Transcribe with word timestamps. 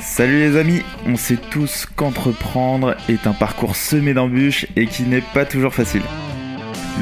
Salut 0.00 0.38
les 0.38 0.56
amis, 0.56 0.82
on 1.06 1.16
sait 1.16 1.36
tous 1.36 1.86
qu'entreprendre 1.94 2.96
est 3.08 3.26
un 3.26 3.32
parcours 3.32 3.76
semé 3.76 4.14
d'embûches 4.14 4.66
et 4.76 4.86
qui 4.86 5.02
n'est 5.02 5.20
pas 5.20 5.44
toujours 5.44 5.74
facile. 5.74 6.02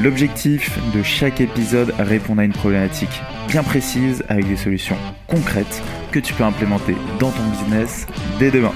L'objectif 0.01 0.77
de 0.93 1.01
chaque 1.01 1.39
épisode 1.39 1.93
répond 1.97 2.37
à 2.37 2.43
une 2.43 2.51
problématique 2.51 3.21
bien 3.47 3.63
précise 3.63 4.23
avec 4.27 4.47
des 4.47 4.57
solutions 4.57 4.97
concrètes 5.27 5.81
que 6.11 6.19
tu 6.19 6.33
peux 6.33 6.43
implémenter 6.43 6.95
dans 7.19 7.31
ton 7.31 7.43
business 7.51 8.05
dès 8.37 8.51
demain. 8.51 8.73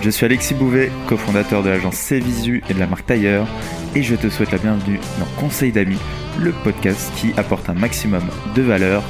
Je 0.00 0.10
suis 0.10 0.24
Alexis 0.24 0.54
Bouvet, 0.54 0.90
cofondateur 1.06 1.62
de 1.62 1.68
l'agence 1.68 1.96
Cvisu 1.96 2.62
et 2.68 2.74
de 2.74 2.78
la 2.78 2.86
marque 2.86 3.06
Tailleur, 3.06 3.46
et 3.94 4.02
je 4.02 4.14
te 4.14 4.28
souhaite 4.28 4.52
la 4.52 4.58
bienvenue 4.58 4.98
dans 5.18 5.40
Conseil 5.40 5.72
d'amis, 5.72 6.00
le 6.38 6.52
podcast 6.52 7.12
qui 7.16 7.32
apporte 7.36 7.68
un 7.68 7.74
maximum 7.74 8.22
de 8.54 8.62
valeur 8.62 9.02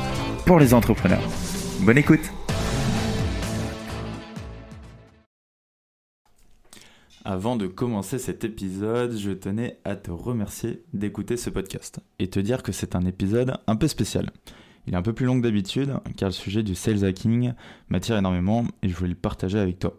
pour 0.47 0.59
les 0.59 0.75
entrepreneurs. 0.75 1.23
Bonne 1.81 1.99
écoute 1.99 2.33
Avant 7.27 7.57
de 7.57 7.67
commencer 7.67 8.19
cet 8.19 8.45
épisode, 8.45 9.17
je 9.17 9.31
tenais 9.31 9.79
à 9.85 9.97
te 9.97 10.11
remercier 10.11 10.83
d'écouter 10.93 11.39
ce 11.39 11.49
podcast 11.49 12.01
et 12.19 12.29
te 12.29 12.39
dire 12.39 12.63
que 12.63 12.71
c'est 12.71 12.95
un 12.95 13.07
épisode 13.07 13.57
un 13.67 13.77
peu 13.77 13.89
spécial. 13.89 14.31
Il 14.87 14.93
est 14.93 14.97
un 14.99 15.03
peu 15.03 15.15
plus 15.15 15.25
long 15.25 15.39
que 15.39 15.43
d'habitude 15.43 15.95
car 16.19 16.29
le 16.29 16.35
sujet 16.35 16.63
du 16.63 16.75
sales 16.75 17.03
hacking 17.03 17.55
m'attire 17.89 18.19
énormément 18.19 18.67
et 18.83 18.91
je 18.91 18.95
voulais 18.95 19.09
le 19.09 19.15
partager 19.15 19.59
avec 19.59 19.79
toi. 19.79 19.99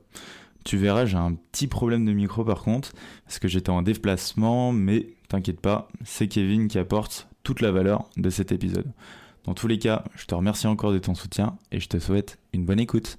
Tu 0.65 0.77
verras, 0.77 1.07
j'ai 1.07 1.17
un 1.17 1.33
petit 1.33 1.65
problème 1.65 2.05
de 2.05 2.11
micro 2.11 2.45
par 2.45 2.61
contre, 2.61 2.93
parce 3.23 3.39
que 3.39 3.47
j'étais 3.47 3.71
en 3.71 3.81
déplacement, 3.81 4.71
mais 4.71 5.07
t'inquiète 5.27 5.61
pas, 5.61 5.87
c'est 6.03 6.27
Kevin 6.27 6.67
qui 6.67 6.77
apporte 6.77 7.27
toute 7.41 7.61
la 7.61 7.71
valeur 7.71 8.07
de 8.17 8.29
cet 8.29 8.51
épisode. 8.51 8.93
Dans 9.45 9.55
tous 9.55 9.67
les 9.67 9.79
cas, 9.79 10.03
je 10.15 10.27
te 10.27 10.35
remercie 10.35 10.67
encore 10.67 10.91
de 10.91 10.99
ton 10.99 11.15
soutien 11.15 11.57
et 11.71 11.79
je 11.79 11.89
te 11.89 11.97
souhaite 11.97 12.37
une 12.53 12.65
bonne 12.65 12.79
écoute. 12.79 13.17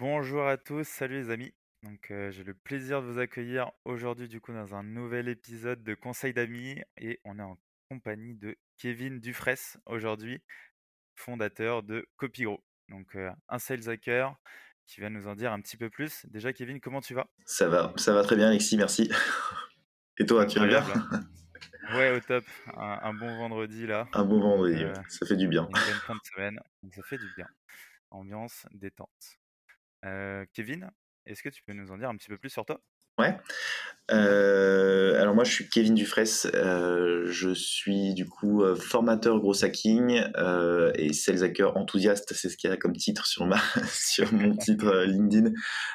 Bonjour 0.00 0.42
à 0.42 0.56
tous, 0.56 0.86
salut 0.86 1.22
les 1.22 1.30
amis. 1.30 1.57
Donc 1.82 2.10
euh, 2.10 2.30
j'ai 2.30 2.44
le 2.44 2.54
plaisir 2.54 3.02
de 3.02 3.06
vous 3.06 3.18
accueillir 3.18 3.70
aujourd'hui 3.84 4.28
du 4.28 4.40
coup 4.40 4.52
dans 4.52 4.74
un 4.74 4.82
nouvel 4.82 5.28
épisode 5.28 5.82
de 5.84 5.94
Conseil 5.94 6.34
d'amis 6.34 6.80
et 6.96 7.20
on 7.24 7.38
est 7.38 7.42
en 7.42 7.56
compagnie 7.88 8.34
de 8.34 8.56
Kevin 8.78 9.20
Dufresne 9.20 9.80
aujourd'hui, 9.86 10.42
fondateur 11.14 11.82
de 11.82 12.08
CopyGro. 12.16 12.62
Donc 12.88 13.14
euh, 13.14 13.30
un 13.48 13.58
sales 13.58 13.88
hacker 13.88 14.34
qui 14.86 15.00
va 15.00 15.10
nous 15.10 15.28
en 15.28 15.34
dire 15.34 15.52
un 15.52 15.60
petit 15.60 15.76
peu 15.76 15.90
plus. 15.90 16.24
Déjà, 16.26 16.52
Kevin, 16.52 16.80
comment 16.80 17.00
tu 17.00 17.14
vas? 17.14 17.28
Ça 17.44 17.68
va, 17.68 17.92
ça 17.96 18.14
va 18.14 18.22
très 18.22 18.36
bien, 18.36 18.48
Alexis, 18.48 18.76
merci. 18.76 19.10
Et 20.18 20.26
toi, 20.26 20.46
tu 20.46 20.58
vas 20.58 20.66
bien? 20.66 20.84
Ouais, 21.94 22.16
au 22.16 22.20
top. 22.20 22.44
Un, 22.74 23.14
bon 23.14 23.36
vendredi 23.36 23.86
là. 23.86 24.08
Un 24.12 24.24
bon 24.24 24.40
vendredi, 24.40 24.82
euh, 24.82 24.92
ça 25.08 25.26
fait 25.26 25.36
du 25.36 25.46
bien. 25.46 25.64
Une 25.64 25.72
bonne 25.72 26.00
fin 26.06 26.14
de 26.14 26.20
semaine, 26.34 26.60
ça 26.94 27.02
fait 27.02 27.18
du 27.18 27.30
bien. 27.36 27.46
Ambiance 28.10 28.66
détente. 28.72 29.38
Euh, 30.04 30.44
Kevin, 30.52 30.90
est-ce 31.28 31.42
que 31.42 31.48
tu 31.48 31.62
peux 31.62 31.72
nous 31.72 31.90
en 31.90 31.98
dire 31.98 32.08
un 32.08 32.16
petit 32.16 32.28
peu 32.28 32.38
plus 32.38 32.50
sur 32.50 32.64
toi? 32.64 32.80
Ouais. 33.18 33.36
Euh, 34.10 35.20
alors 35.20 35.34
moi, 35.34 35.44
je 35.44 35.52
suis 35.52 35.68
Kevin 35.68 35.94
Dufresne. 35.94 36.50
Euh, 36.54 37.26
je 37.26 37.52
suis 37.52 38.14
du 38.14 38.26
coup 38.26 38.62
euh, 38.62 38.76
formateur 38.76 39.38
gros 39.40 39.64
hacking 39.64 40.22
et 40.94 41.12
sales 41.12 41.42
hacker 41.42 41.76
enthousiaste. 41.76 42.32
C'est 42.34 42.48
ce 42.48 42.56
qu'il 42.56 42.70
y 42.70 42.72
a 42.72 42.76
comme 42.76 42.96
titre 42.96 43.26
sur 43.26 43.44
ma 43.46 43.58
sur 43.92 44.32
mon 44.32 44.56
titre 44.56 45.04
LinkedIn. 45.04 45.52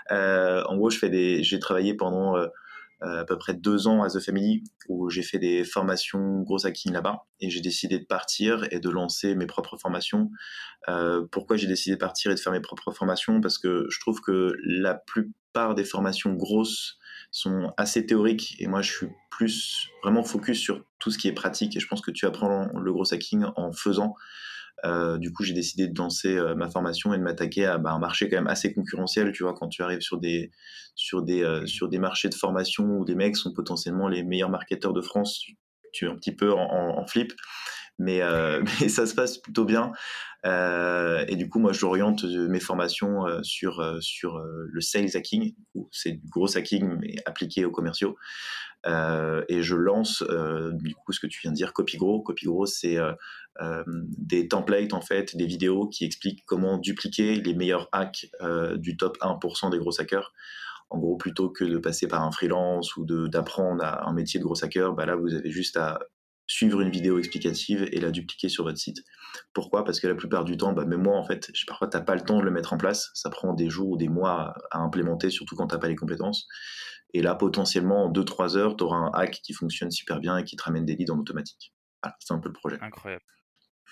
en 0.09 0.78
gros, 0.78 0.90
je 0.90 1.00
fais 1.00 1.09
des. 1.09 1.44
J'ai 1.44 1.59
travaillé 1.59 1.95
pendant 1.95 2.36
à 3.04 3.26
peu 3.26 3.38
près 3.38 3.54
deux 3.54 3.88
ans 3.88 4.04
à 4.04 4.09
The 4.09 4.20
Family 4.20 4.64
où 4.88 5.09
j'ai 5.09 5.23
fait 5.23 5.40
des 5.40 5.64
formations 5.64 6.42
gros 6.42 6.66
hacking 6.66 6.94
là-bas 6.94 7.26
et 7.40 7.50
j'ai 7.50 7.62
décidé 7.62 8.00
de 8.00 8.06
partir 8.06 8.66
et 8.72 8.80
de 8.80 8.90
lancer 8.90 9.36
mes 9.36 9.46
propres 9.46 9.78
formations. 9.78 10.30
pourquoi 11.31 11.58
j'ai 11.58 11.68
décidé 11.68 11.96
de 11.96 12.00
partir 12.00 12.31
et 12.31 12.36
de 12.36 12.40
faire 12.40 12.54
mes 12.54 12.62
propres 12.62 12.92
formations? 12.92 13.42
Parce 13.42 13.58
que 13.58 13.86
je 13.90 14.00
trouve 14.00 14.22
que 14.22 14.54
la 14.64 14.96
plupart 14.96 15.76
des 15.76 15.86
formations 15.86 16.34
grosses 16.34 16.98
sont 17.31 17.74
assez 17.78 18.06
théoriques 18.06 18.56
et 18.59 18.68
moi 18.68 18.81
je 18.81 18.92
suis 18.92 19.08
plus 19.31 19.90
vraiment 20.03 20.24
focus 20.24 20.59
sur 20.59 20.85
tout 21.00 21.09
ce 21.12 21.18
qui 21.18 21.28
est 21.28 21.34
pratique 21.34 21.75
et 21.75 21.80
je 21.80 21.88
pense 21.88 22.02
que 22.02 22.12
tu 22.12 22.25
apprends 22.25 22.70
le 22.80 22.94
gros 22.94 23.12
hacking 23.14 23.46
en 23.56 23.72
faisant. 23.72 24.16
Euh, 24.85 25.17
du 25.17 25.31
coup, 25.31 25.44
j'ai 25.44 25.53
décidé 25.53 25.88
de 25.88 25.97
lancer 25.97 26.35
euh, 26.35 26.56
ma 26.56 26.69
formation 26.69 27.13
et 27.13 27.17
de 27.17 27.23
m'attaquer 27.23 27.66
à 27.66 27.78
bah, 27.78 27.91
un 27.91 28.00
marché 28.00 28.29
quand 28.29 28.35
même 28.35 28.47
assez 28.47 28.73
concurrentiel. 28.73 29.31
Tu 29.31 29.44
vois, 29.44 29.53
quand 29.53 29.69
tu 29.69 29.81
arrives 29.81 30.01
sur 30.01 30.19
des 30.19 30.51
sur 30.95 31.23
des 31.23 31.44
euh, 31.44 31.66
sur 31.66 31.88
des 31.88 32.00
marchés 32.00 32.29
de 32.29 32.35
formation 32.35 32.84
où 32.84 33.06
des 33.06 33.16
mecs 33.16 33.38
sont 33.38 33.53
potentiellement 33.53 34.07
les 34.07 34.23
meilleurs 34.23 34.50
marketeurs 34.50 34.94
de 34.94 35.01
France, 35.01 35.45
tu, 35.94 36.06
es 36.06 36.09
un 36.09 36.16
petit 36.16 36.35
peu 36.35 36.51
en, 36.51 37.06
flip. 37.07 37.34
Mais, 38.00 38.22
mais, 38.81 38.90
ça 38.90 39.06
se 39.06 39.16
passe 39.16 39.38
plutôt 39.38 39.66
bien. 39.66 39.92
et 40.46 41.36
du 41.36 41.50
coup, 41.50 41.59
moi, 41.59 41.74
j'oriente 41.74 42.24
mes 42.24 42.59
formations 42.59 43.26
sur, 43.44 43.98
sur 44.02 44.40
le 44.40 44.81
sales 44.81 45.16
hacking. 45.16 45.56
C'est 45.92 46.14
du 46.14 46.28
gros 46.30 46.58
hacking, 46.58 46.98
mais 47.00 47.16
appliqué 47.26 47.66
aux 47.66 47.72
commerciaux. 47.72 48.18
Euh, 48.86 49.44
et 49.48 49.64
je 49.64 49.76
lance 49.76 50.24
euh, 50.30 50.72
du 50.74 50.94
coup 50.94 51.14
ce 51.14 51.20
que 51.20 51.28
tu 51.28 51.40
viens 51.42 51.52
de 51.52 51.56
dire, 51.56 51.74
CopyGro. 51.74 52.22
CopyGro, 52.22 52.66
c'est 52.66 52.98
euh, 52.98 53.84
des 53.88 54.48
templates 54.48 54.94
en 54.94 55.02
fait, 55.02 55.36
des 55.36 55.46
vidéos 55.46 55.88
qui 55.88 56.06
expliquent 56.06 56.44
comment 56.46 56.78
dupliquer 56.78 57.36
les 57.36 57.53
meilleurs 57.53 57.90
hacks 57.92 58.28
du 58.76 58.98
top 58.98 59.18
1% 59.22 59.72
des 59.72 59.78
gros 59.78 60.00
hackers. 60.00 60.34
En 60.90 61.00
gros, 61.00 61.18
plutôt 61.18 61.50
que 61.50 61.64
de 61.64 61.78
passer 61.80 62.08
par 62.08 62.22
un 62.22 62.32
freelance 62.32 62.96
ou 62.98 63.06
d'apprendre 63.06 63.84
un 63.84 64.14
métier 64.14 64.40
de 64.40 64.46
gros 64.46 64.64
hacker, 64.64 64.94
bah 64.94 65.06
là, 65.06 65.16
vous 65.16 65.34
avez 65.34 65.50
juste 65.50 65.78
à 65.78 66.00
suivre 66.48 66.81
une 66.81 66.90
vidéo 66.90 67.18
explicative 67.20 67.88
et 67.92 68.00
la 68.00 68.12
dupliquer 68.12 68.50
sur 68.50 68.64
votre 68.64 68.78
site. 68.78 68.98
Pourquoi? 69.54 69.84
Parce 69.84 70.00
que 70.00 70.08
la 70.08 70.16
plupart 70.16 70.46
du 70.46 70.58
temps, 70.58 70.74
bah, 70.74 70.86
même 70.86 71.02
moi, 71.02 71.18
en 71.18 71.26
fait, 71.26 71.52
parfois, 71.68 71.88
tu 71.88 71.98
n'as 71.98 72.04
pas 72.04 72.16
le 72.16 72.22
temps 72.22 72.40
de 72.40 72.44
le 72.44 72.52
mettre 72.52 72.74
en 72.74 72.78
place. 72.78 73.12
Ça 73.14 73.30
prend 73.30 73.54
des 73.54 73.70
jours 73.70 73.90
ou 73.90 73.98
des 73.98 74.09
mois 74.09 74.53
à, 74.72 74.80
implémenter, 74.80 75.30
surtout 75.30 75.56
quand 75.56 75.68
tu 75.68 75.76
n'as 75.76 75.80
pas 75.80 75.88
les 75.88 75.96
compétences. 75.96 76.48
Et 77.14 77.22
là, 77.22 77.36
potentiellement, 77.36 78.06
en 78.06 78.12
2-3 78.12 78.58
heures, 78.58 78.76
tu 78.76 78.84
auras 78.84 78.98
un 78.98 79.12
hack 79.14 79.40
qui 79.44 79.53
fonctionne 79.53 79.92
super 79.92 80.20
bien 80.20 80.38
et 80.38 80.44
qui 80.44 80.56
te 80.56 80.64
ramène 80.64 80.86
des 80.86 80.96
leads 80.96 81.12
en 81.12 81.20
automatique. 81.20 81.74
Voilà, 82.02 82.16
c'est 82.20 82.34
un 82.34 82.40
peu 82.40 82.50
le 82.50 82.53
projet. 82.53 82.78
Incroyable. 82.82 83.24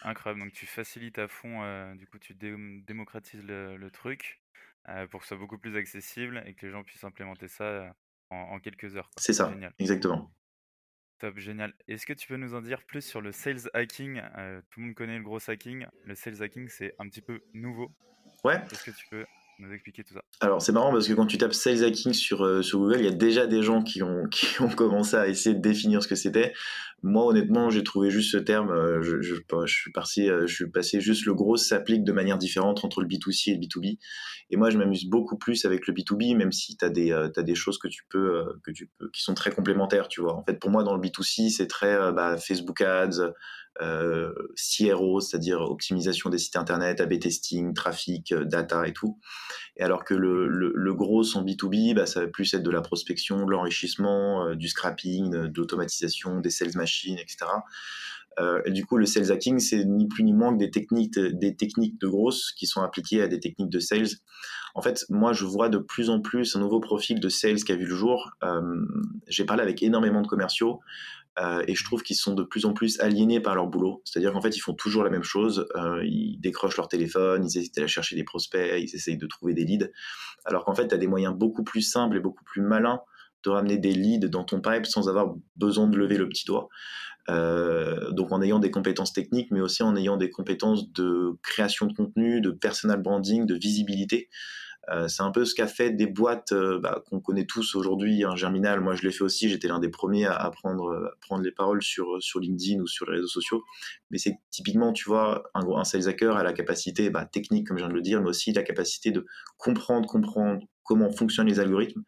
Incroyable. 0.04 0.42
Donc, 0.42 0.54
tu 0.54 0.66
facilites 0.66 1.20
à 1.20 1.28
fond, 1.28 1.64
euh, 1.64 1.94
du 1.96 2.08
coup, 2.08 2.18
tu 2.18 2.34
démocratises 2.34 3.44
le, 3.44 3.90
truc 3.92 4.42
euh, 4.90 5.08
pour 5.08 5.20
que 5.20 5.26
ce 5.26 5.30
soit 5.30 5.38
beaucoup 5.38 5.60
plus 5.60 5.76
accessible 5.76 6.44
et 6.46 6.56
que 6.56 6.66
les 6.66 6.72
gens 6.72 6.84
puissent 6.84 7.04
implémenter 7.04 7.48
ça 7.48 7.64
euh, 7.64 7.90
en, 8.32 8.60
quelques 8.60 8.96
heures. 8.96 9.10
C'est 9.18 9.34
ça, 9.34 9.54
exactement. 9.78 10.34
Top, 11.22 11.38
génial. 11.38 11.72
Est-ce 11.88 12.08
que 12.08 12.14
tu 12.14 12.28
peux 12.28 12.36
nous 12.36 12.56
en 12.56 12.62
dire 12.62 12.82
plus 12.84 13.04
sur 13.04 13.22
le 13.22 13.32
sales 13.32 13.70
hacking? 13.76 14.20
Tout 14.72 14.80
le 14.80 14.86
monde 14.88 14.96
connaît 14.96 15.20
le 15.20 15.24
gros 15.24 15.38
hacking. 15.48 15.86
Le 16.04 16.16
sales 16.16 16.42
hacking, 16.42 16.68
c'est 16.68 16.96
un 16.98 17.08
petit 17.08 17.22
peu 17.22 17.44
nouveau. 17.54 17.92
Ouais. 18.44 18.56
Est-ce 18.72 18.86
que 18.86 18.90
tu 18.90 19.08
peux 19.08 19.28
expliquer 19.74 20.04
tout 20.04 20.14
ça 20.14 20.22
Alors 20.40 20.62
c'est 20.62 20.72
marrant 20.72 20.92
parce 20.92 21.08
que 21.08 21.14
quand 21.14 21.26
tu 21.26 21.38
tapes 21.38 21.54
sales 21.54 21.84
hacking 21.84 22.14
sur, 22.14 22.44
euh, 22.44 22.62
Google, 22.74 23.00
il 23.00 23.06
y 23.06 23.08
a 23.08 23.12
déjà 23.12 23.48
des 23.48 23.62
gens 23.62 23.84
qui 23.84 24.02
ont, 24.02 24.28
commencé 24.76 25.16
à 25.16 25.28
essayer 25.28 25.56
de 25.56 25.62
définir 25.62 26.02
ce 26.04 26.08
que 26.08 26.16
c'était. 26.16 26.54
Moi 27.04 27.26
honnêtement, 27.26 27.70
j'ai 27.70 27.84
trouvé 27.84 28.12
juste 28.12 28.32
ce 28.32 28.38
terme, 28.38 28.70
euh, 28.72 29.02
je, 29.02 29.34
suis 29.66 29.92
passé, 29.92 30.30
euh, 30.30 30.46
je 30.46 30.54
suis 30.54 30.70
passé 30.70 31.02
juste 31.02 31.26
le 31.26 31.34
gros 31.34 31.58
s'applique 31.58 32.04
de 32.04 32.12
manière 32.12 32.38
différente 32.38 32.86
entre 32.86 33.02
le 33.02 33.08
B2C 33.08 33.52
et 33.52 33.54
le 33.56 33.60
B2B. 33.60 33.98
Et 34.52 34.58
moi 34.58 34.70
je 34.70 34.78
m'amuse 34.78 35.06
beaucoup 35.06 35.38
plus 35.38 35.66
avec 35.66 35.88
le 35.88 35.94
B2B, 35.94 36.36
même 36.36 36.52
si 36.52 36.78
tu 36.78 36.86
as 36.86 36.90
des, 36.90 37.56
choses 37.56 37.80
que 37.80 37.88
tu, 37.88 38.04
peux, 38.10 38.46
que 38.64 38.72
tu 38.72 38.90
peux, 39.00 39.10
qui 39.12 39.24
sont 39.24 39.34
très 39.34 39.52
complémentaires, 39.52 40.08
tu 40.10 40.22
vois. 40.22 40.36
En 40.36 40.44
fait 40.44 40.60
pour 40.60 40.70
moi 40.70 40.84
dans 40.84 40.96
le 40.96 41.02
B2C 41.02 41.50
c'est 41.50 41.68
très 41.68 42.12
bah, 42.12 42.38
Facebook 42.38 42.82
Ads, 42.82 43.32
euh, 43.82 44.32
CRO, 44.56 45.20
c'est-à-dire 45.22 45.62
optimisation 45.62 46.30
des 46.30 46.38
sites 46.38 46.56
internet, 46.56 47.02
A/B 47.02 47.20
testing, 47.20 47.74
trafic, 47.74 48.32
euh, 48.32 48.46
data 48.46 48.88
et 48.88 48.94
tout. 48.94 49.18
Et 49.76 49.84
alors 49.84 50.04
que 50.04 50.14
le, 50.14 50.94
gros 50.94 51.36
en 51.36 51.44
B2B, 51.44 51.96
bah, 51.96 52.06
ça 52.06 52.22
va 52.22 52.28
plus 52.28 52.54
être 52.54 52.64
de 52.64 52.70
la 52.70 52.82
prospection, 52.82 53.46
de 53.46 53.52
l'enrichissement, 53.52 54.46
euh, 54.46 54.56
du 54.56 54.68
scrapping, 54.68 55.32
de, 55.32 55.48
d'automatisation, 55.48 56.40
des 56.40 56.52
sales 56.52 56.76
machines, 56.76 57.18
etc. 57.18 57.52
et 58.66 58.72
du 58.72 58.86
coup, 58.86 58.98
le 58.98 59.06
sales 59.06 59.32
hacking, 59.32 59.60
c'est 59.60 59.84
ni 59.86 60.08
plus 60.08 60.24
ni 60.24 60.34
moins 60.34 60.54
que 60.54 60.60
des 60.60 60.72
techniques 61.56 62.00
de 62.00 62.08
grosses 62.08 62.52
qui 62.54 62.66
sont 62.66 62.82
appliquées 62.82 63.22
à 63.22 63.28
des 63.28 63.40
techniques 63.40 63.70
de 63.70 63.80
sales. 63.80 64.08
En 64.74 64.82
fait, 64.82 65.06
moi, 65.10 65.34
je 65.34 65.46
vois 65.46 65.70
de 65.70 65.78
plus 65.78 66.10
en 66.10 66.22
plus 66.22 66.56
un 66.56 66.60
nouveau 66.60 66.80
profil 66.80 67.20
de 67.20 67.30
sales 67.30 67.64
qui 67.64 67.72
a 67.72 67.76
vu 67.76 67.86
le 67.86 67.96
jour. 67.96 68.32
j'ai 69.28 69.46
parlé 69.46 69.62
avec 69.62 69.84
énormément 69.84 70.22
de 70.22 70.28
commerciaux. 70.28 70.80
Euh, 71.40 71.64
et 71.68 71.76
je 71.76 71.84
trouve 71.84 72.04
qu'ils 72.04 72.18
sont 72.18 72.34
de 72.34 72.44
plus 72.44 72.66
en 72.66 72.74
plus 72.74 73.00
aliénés 73.00 73.40
par 73.40 73.56
leur 73.56 73.68
boulot. 73.68 74.02
C'est-à-dire 74.06 74.34
qu'en 74.34 74.42
fait, 74.42 74.56
ils 74.56 74.60
font 74.60 74.74
toujours 74.74 75.04
la 75.04 75.10
même 75.10 75.24
chose. 75.24 75.68
Euh, 75.76 76.04
ils 76.04 76.40
décrochent 76.40 76.78
leur 76.78 76.88
téléphone, 76.88 77.46
ils 77.46 77.58
essaient 77.58 77.72
d'aller 77.76 77.88
chercher 77.88 78.16
des 78.16 78.24
prospects, 78.24 78.74
ils 78.78 78.96
essayent 78.96 79.18
de 79.18 79.28
trouver 79.28 79.54
des 79.54 79.64
leads. 79.64 79.90
Alors 80.46 80.66
qu'en 80.66 80.76
fait, 80.76 80.88
tu 80.88 80.96
as 80.96 80.98
des 80.98 81.08
moyens 81.08 81.34
beaucoup 81.34 81.64
plus 81.64 81.82
simples 81.82 82.18
et 82.18 82.20
beaucoup 82.20 82.44
plus 82.44 82.62
malins 82.62 83.02
de 83.44 83.50
ramener 83.50 83.78
des 83.78 83.94
leads 83.94 84.28
dans 84.28 84.44
ton 84.44 84.62
pipe 84.62 84.86
sans 84.86 85.10
avoir 85.10 85.34
besoin 85.56 85.88
de 85.88 85.98
lever 85.98 86.18
le 86.18 86.28
petit 86.28 86.46
doigt. 86.46 86.70
Euh, 87.30 88.12
donc 88.12 88.32
en 88.32 88.42
ayant 88.42 88.60
des 88.60 88.72
compétences 88.72 89.14
techniques, 89.14 89.52
mais 89.52 89.62
aussi 89.62 89.84
en 89.84 89.96
ayant 89.96 90.18
des 90.18 90.30
compétences 90.30 90.92
de 90.92 91.38
création 91.44 91.86
de 91.86 91.94
contenu, 91.94 92.42
de 92.42 92.52
personal 92.52 93.02
branding, 93.02 93.46
de 93.46 93.56
visibilité. 93.56 94.30
Euh, 94.92 95.08
c'est 95.08 95.24
un 95.24 95.32
peu 95.32 95.46
ce 95.46 95.56
qu'a 95.56 95.68
fait 95.68 95.92
des 95.92 96.08
boîtes 96.08 96.52
euh, 96.52 96.80
bah, 96.80 97.02
qu'on 97.10 97.22
connaît 97.22 97.46
tous 97.46 97.76
aujourd'hui. 97.76 98.24
un 98.24 98.36
Germinal, 98.36 98.82
moi 98.82 98.96
je 98.96 99.04
l'ai 99.04 99.12
fait 99.12 99.24
aussi, 99.24 99.50
j'étais 99.50 99.68
l'un 99.68 99.80
des 99.80 99.90
premiers 99.90 100.26
à, 100.26 100.50
prendre, 100.52 101.16
prendre 101.22 101.44
les 101.44 101.52
paroles 101.52 101.82
sur, 101.82 102.22
sur 102.22 102.40
LinkedIn 102.40 102.82
ou 102.82 102.88
sur 102.88 103.06
les 103.10 103.18
réseaux 103.18 103.28
sociaux. 103.28 103.64
Mais 104.10 104.18
c'est 104.18 104.38
typiquement, 104.50 104.92
tu 104.92 105.08
vois, 105.08 105.50
un, 105.54 105.84
sales 105.84 106.10
hacker 106.10 106.36
a 106.36 106.44
la 106.44 106.54
capacité 106.54 107.10
bah, 107.10 107.26
technique, 107.26 107.68
comme 107.68 107.78
je 107.78 107.84
viens 107.84 107.90
de 107.90 107.96
le 107.96 108.02
dire, 108.02 108.22
mais 108.22 108.30
aussi 108.30 108.52
la 108.52 108.64
capacité 108.64 109.12
de 109.12 109.26
comprendre, 109.58 110.08
comprendre 110.08 110.62
comment 110.84 111.10
fonctionnent 111.10 111.48
les 111.48 111.60
algorithmes, 111.60 112.04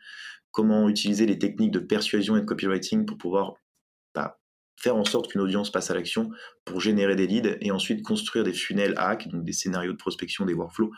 comment 0.52 0.90
utiliser 0.90 1.26
les 1.26 1.40
techniques 1.40 1.72
de 1.72 1.80
persuasion 1.80 2.36
et 2.36 2.42
de 2.42 2.46
copywriting 2.46 3.06
pour 3.06 3.18
pouvoir 3.18 3.54
bah, 4.14 4.40
faire 4.78 4.96
en 4.96 5.06
sorte 5.06 5.32
qu'une 5.32 5.42
audience 5.42 5.72
passe 5.72 5.90
à 5.92 5.94
l'action 5.94 6.30
pour 6.66 6.82
générer 6.82 7.16
des 7.16 7.28
leads 7.28 7.58
et 7.62 7.72
ensuite 7.72 8.04
construire 8.04 8.44
des 8.44 8.54
funnels 8.54 8.94
hack, 8.98 9.30
donc 9.30 9.46
des 9.46 9.54
scénarios 9.54 9.94
de 9.94 9.98
prospection, 9.98 10.46
des 10.46 10.54
workflows, 10.54 10.92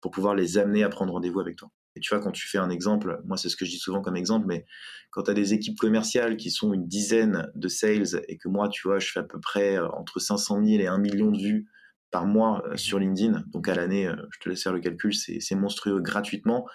pour 0.00 0.10
pouvoir 0.10 0.34
les 0.34 0.58
amener 0.58 0.82
à 0.82 0.88
prendre 0.88 1.12
rendez-vous 1.12 1.40
avec 1.40 1.56
toi. 1.56 1.70
Et 1.96 2.00
tu 2.00 2.14
vois, 2.14 2.22
quand 2.22 2.30
tu 2.30 2.46
fais 2.48 2.58
un 2.58 2.70
exemple, 2.70 3.20
moi 3.24 3.36
c'est 3.36 3.48
ce 3.48 3.56
que 3.56 3.64
je 3.64 3.70
dis 3.70 3.78
souvent 3.78 4.02
comme 4.02 4.16
exemple, 4.16 4.46
mais 4.46 4.64
quand 5.10 5.24
tu 5.24 5.30
as 5.30 5.34
des 5.34 5.54
équipes 5.54 5.78
commerciales 5.78 6.36
qui 6.36 6.50
sont 6.50 6.72
une 6.72 6.86
dizaine 6.86 7.50
de 7.54 7.68
sales 7.68 8.22
et 8.28 8.36
que 8.36 8.48
moi, 8.48 8.68
tu 8.68 8.86
vois, 8.86 8.98
je 8.98 9.10
fais 9.10 9.20
à 9.20 9.24
peu 9.24 9.40
près 9.40 9.76
euh, 9.76 9.88
entre 9.88 10.20
500 10.20 10.64
000 10.64 10.80
et 10.80 10.86
1 10.86 10.98
million 10.98 11.30
de 11.30 11.38
vues 11.38 11.66
par 12.10 12.26
mois 12.26 12.62
euh, 12.66 12.76
sur 12.76 12.98
LinkedIn, 12.98 13.44
donc 13.48 13.68
à 13.68 13.74
l'année, 13.74 14.06
euh, 14.06 14.16
je 14.30 14.38
te 14.38 14.48
laisse 14.48 14.62
faire 14.62 14.72
le 14.72 14.80
calcul, 14.80 15.12
c'est 15.14 15.54
monstrueux 15.54 16.00
gratuitement. 16.00 16.66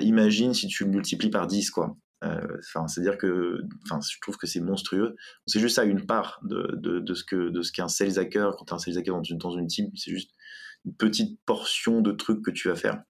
imagine 0.00 0.54
si 0.54 0.66
tu 0.66 0.84
le 0.84 0.90
multiplies 0.90 1.30
par 1.30 1.46
10, 1.46 1.70
quoi. 1.70 1.96
Enfin, 2.20 2.88
c'est-à-dire 2.88 3.16
que, 3.16 3.60
enfin, 3.84 4.00
je 4.00 4.18
trouve 4.20 4.36
que 4.36 4.48
c'est 4.48 4.60
monstrueux. 4.60 5.14
C'est 5.46 5.60
juste 5.60 5.76
ça 5.76 5.84
une 5.84 6.04
part 6.04 6.40
de, 6.42 7.14
ce 7.14 7.22
que 7.22 7.50
de 7.50 7.62
ce 7.62 7.70
qu'un 7.70 7.86
sales 7.86 8.18
hacker 8.18 8.56
quand 8.56 8.72
un 8.72 8.78
sales 8.78 8.98
hacker 8.98 9.14
dans 9.14 9.22
une, 9.22 9.38
dans 9.38 9.56
une 9.56 9.68
team, 9.68 9.88
c'est 9.94 10.10
juste 10.10 10.32
petite 10.98 11.38
portion 11.44 12.00
de 12.00 12.12
trucs 12.12 12.42
que 12.42 12.50
tu 12.50 12.68
vas 12.68 12.76
faire. 12.76 13.02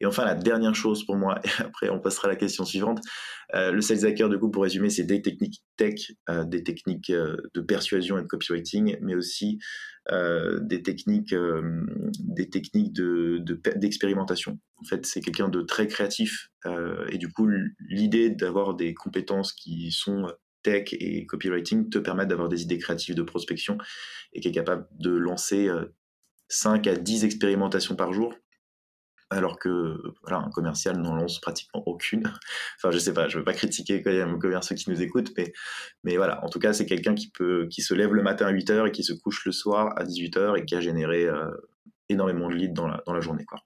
Et 0.00 0.06
enfin, 0.06 0.24
la 0.24 0.34
dernière 0.34 0.74
chose 0.74 1.04
pour 1.04 1.16
moi, 1.16 1.40
et 1.44 1.62
après 1.62 1.88
on 1.90 2.00
passera 2.00 2.28
à 2.28 2.30
la 2.30 2.36
question 2.36 2.64
suivante, 2.64 3.00
euh, 3.54 3.70
le 3.70 3.80
sales 3.80 4.06
hacker, 4.06 4.28
du 4.28 4.38
coup, 4.38 4.50
pour 4.50 4.64
résumer, 4.64 4.90
c'est 4.90 5.04
des 5.04 5.22
techniques 5.22 5.62
tech, 5.76 6.12
euh, 6.28 6.44
des 6.44 6.64
techniques 6.64 7.10
de 7.10 7.60
persuasion 7.60 8.18
et 8.18 8.22
de 8.22 8.26
copywriting, 8.26 8.96
mais 9.02 9.14
aussi 9.14 9.58
euh, 10.12 10.60
des 10.60 10.84
techniques, 10.84 11.32
euh, 11.32 11.84
des 12.20 12.48
techniques 12.48 12.92
de, 12.92 13.42
d'expérimentation. 13.74 14.60
en 14.76 14.84
fait, 14.84 15.04
c'est 15.04 15.20
quelqu'un 15.20 15.48
de 15.48 15.62
très 15.62 15.88
créatif 15.88 16.48
euh, 16.64 17.08
et 17.10 17.18
du 17.18 17.28
coup, 17.28 17.48
l'idée 17.88 18.30
d'avoir 18.30 18.74
des 18.74 18.94
compétences 18.94 19.52
qui 19.52 19.90
sont 19.90 20.32
tech 20.62 20.92
et 20.92 21.26
copywriting 21.26 21.90
te 21.90 21.98
permettent 21.98 22.28
d'avoir 22.28 22.48
des 22.48 22.62
idées 22.62 22.78
créatives 22.78 23.16
de 23.16 23.22
prospection 23.22 23.78
et 24.32 24.40
qui 24.40 24.46
est 24.48 24.52
capable 24.52 24.86
de 24.92 25.10
lancer 25.10 25.68
5 26.48 26.86
à 26.86 26.96
10 26.96 27.24
expérimentations 27.24 27.96
par 27.96 28.12
jour 28.12 28.34
alors 29.30 29.58
que 29.58 30.00
voilà, 30.22 30.38
un 30.38 30.50
commercial 30.50 30.96
n'en 30.98 31.14
lance 31.14 31.40
pratiquement 31.40 31.82
aucune. 31.86 32.22
enfin, 32.76 32.90
je 32.90 32.98
sais 32.98 33.12
pas, 33.12 33.28
je 33.28 33.38
veux 33.38 33.44
pas 33.44 33.52
critiquer 33.52 34.02
quand 34.02 34.12
même 34.12 34.38
commerciaux 34.38 34.76
qui 34.76 34.90
nous 34.90 35.02
écoutent, 35.02 35.32
mais, 35.36 35.52
mais 36.04 36.16
voilà, 36.16 36.44
en 36.44 36.48
tout 36.48 36.58
cas, 36.58 36.72
c'est 36.72 36.86
quelqu'un 36.86 37.14
qui 37.14 37.32
qui 37.70 37.82
se 37.82 37.94
lève 37.94 38.12
le 38.12 38.22
matin 38.22 38.46
à 38.46 38.52
8h 38.52 38.88
et 38.88 38.92
qui 38.92 39.02
se 39.02 39.12
couche 39.12 39.44
le 39.44 39.52
soir 39.52 39.92
à 39.98 40.04
18h 40.04 40.58
et 40.58 40.64
qui 40.64 40.74
a 40.76 40.80
généré 40.80 41.24
euh, 41.24 41.50
énormément 42.08 42.48
de 42.48 42.54
leads 42.54 42.74
dans 42.74 42.86
la, 42.86 43.02
dans 43.06 43.12
la 43.12 43.20
journée, 43.20 43.44
quoi. 43.44 43.60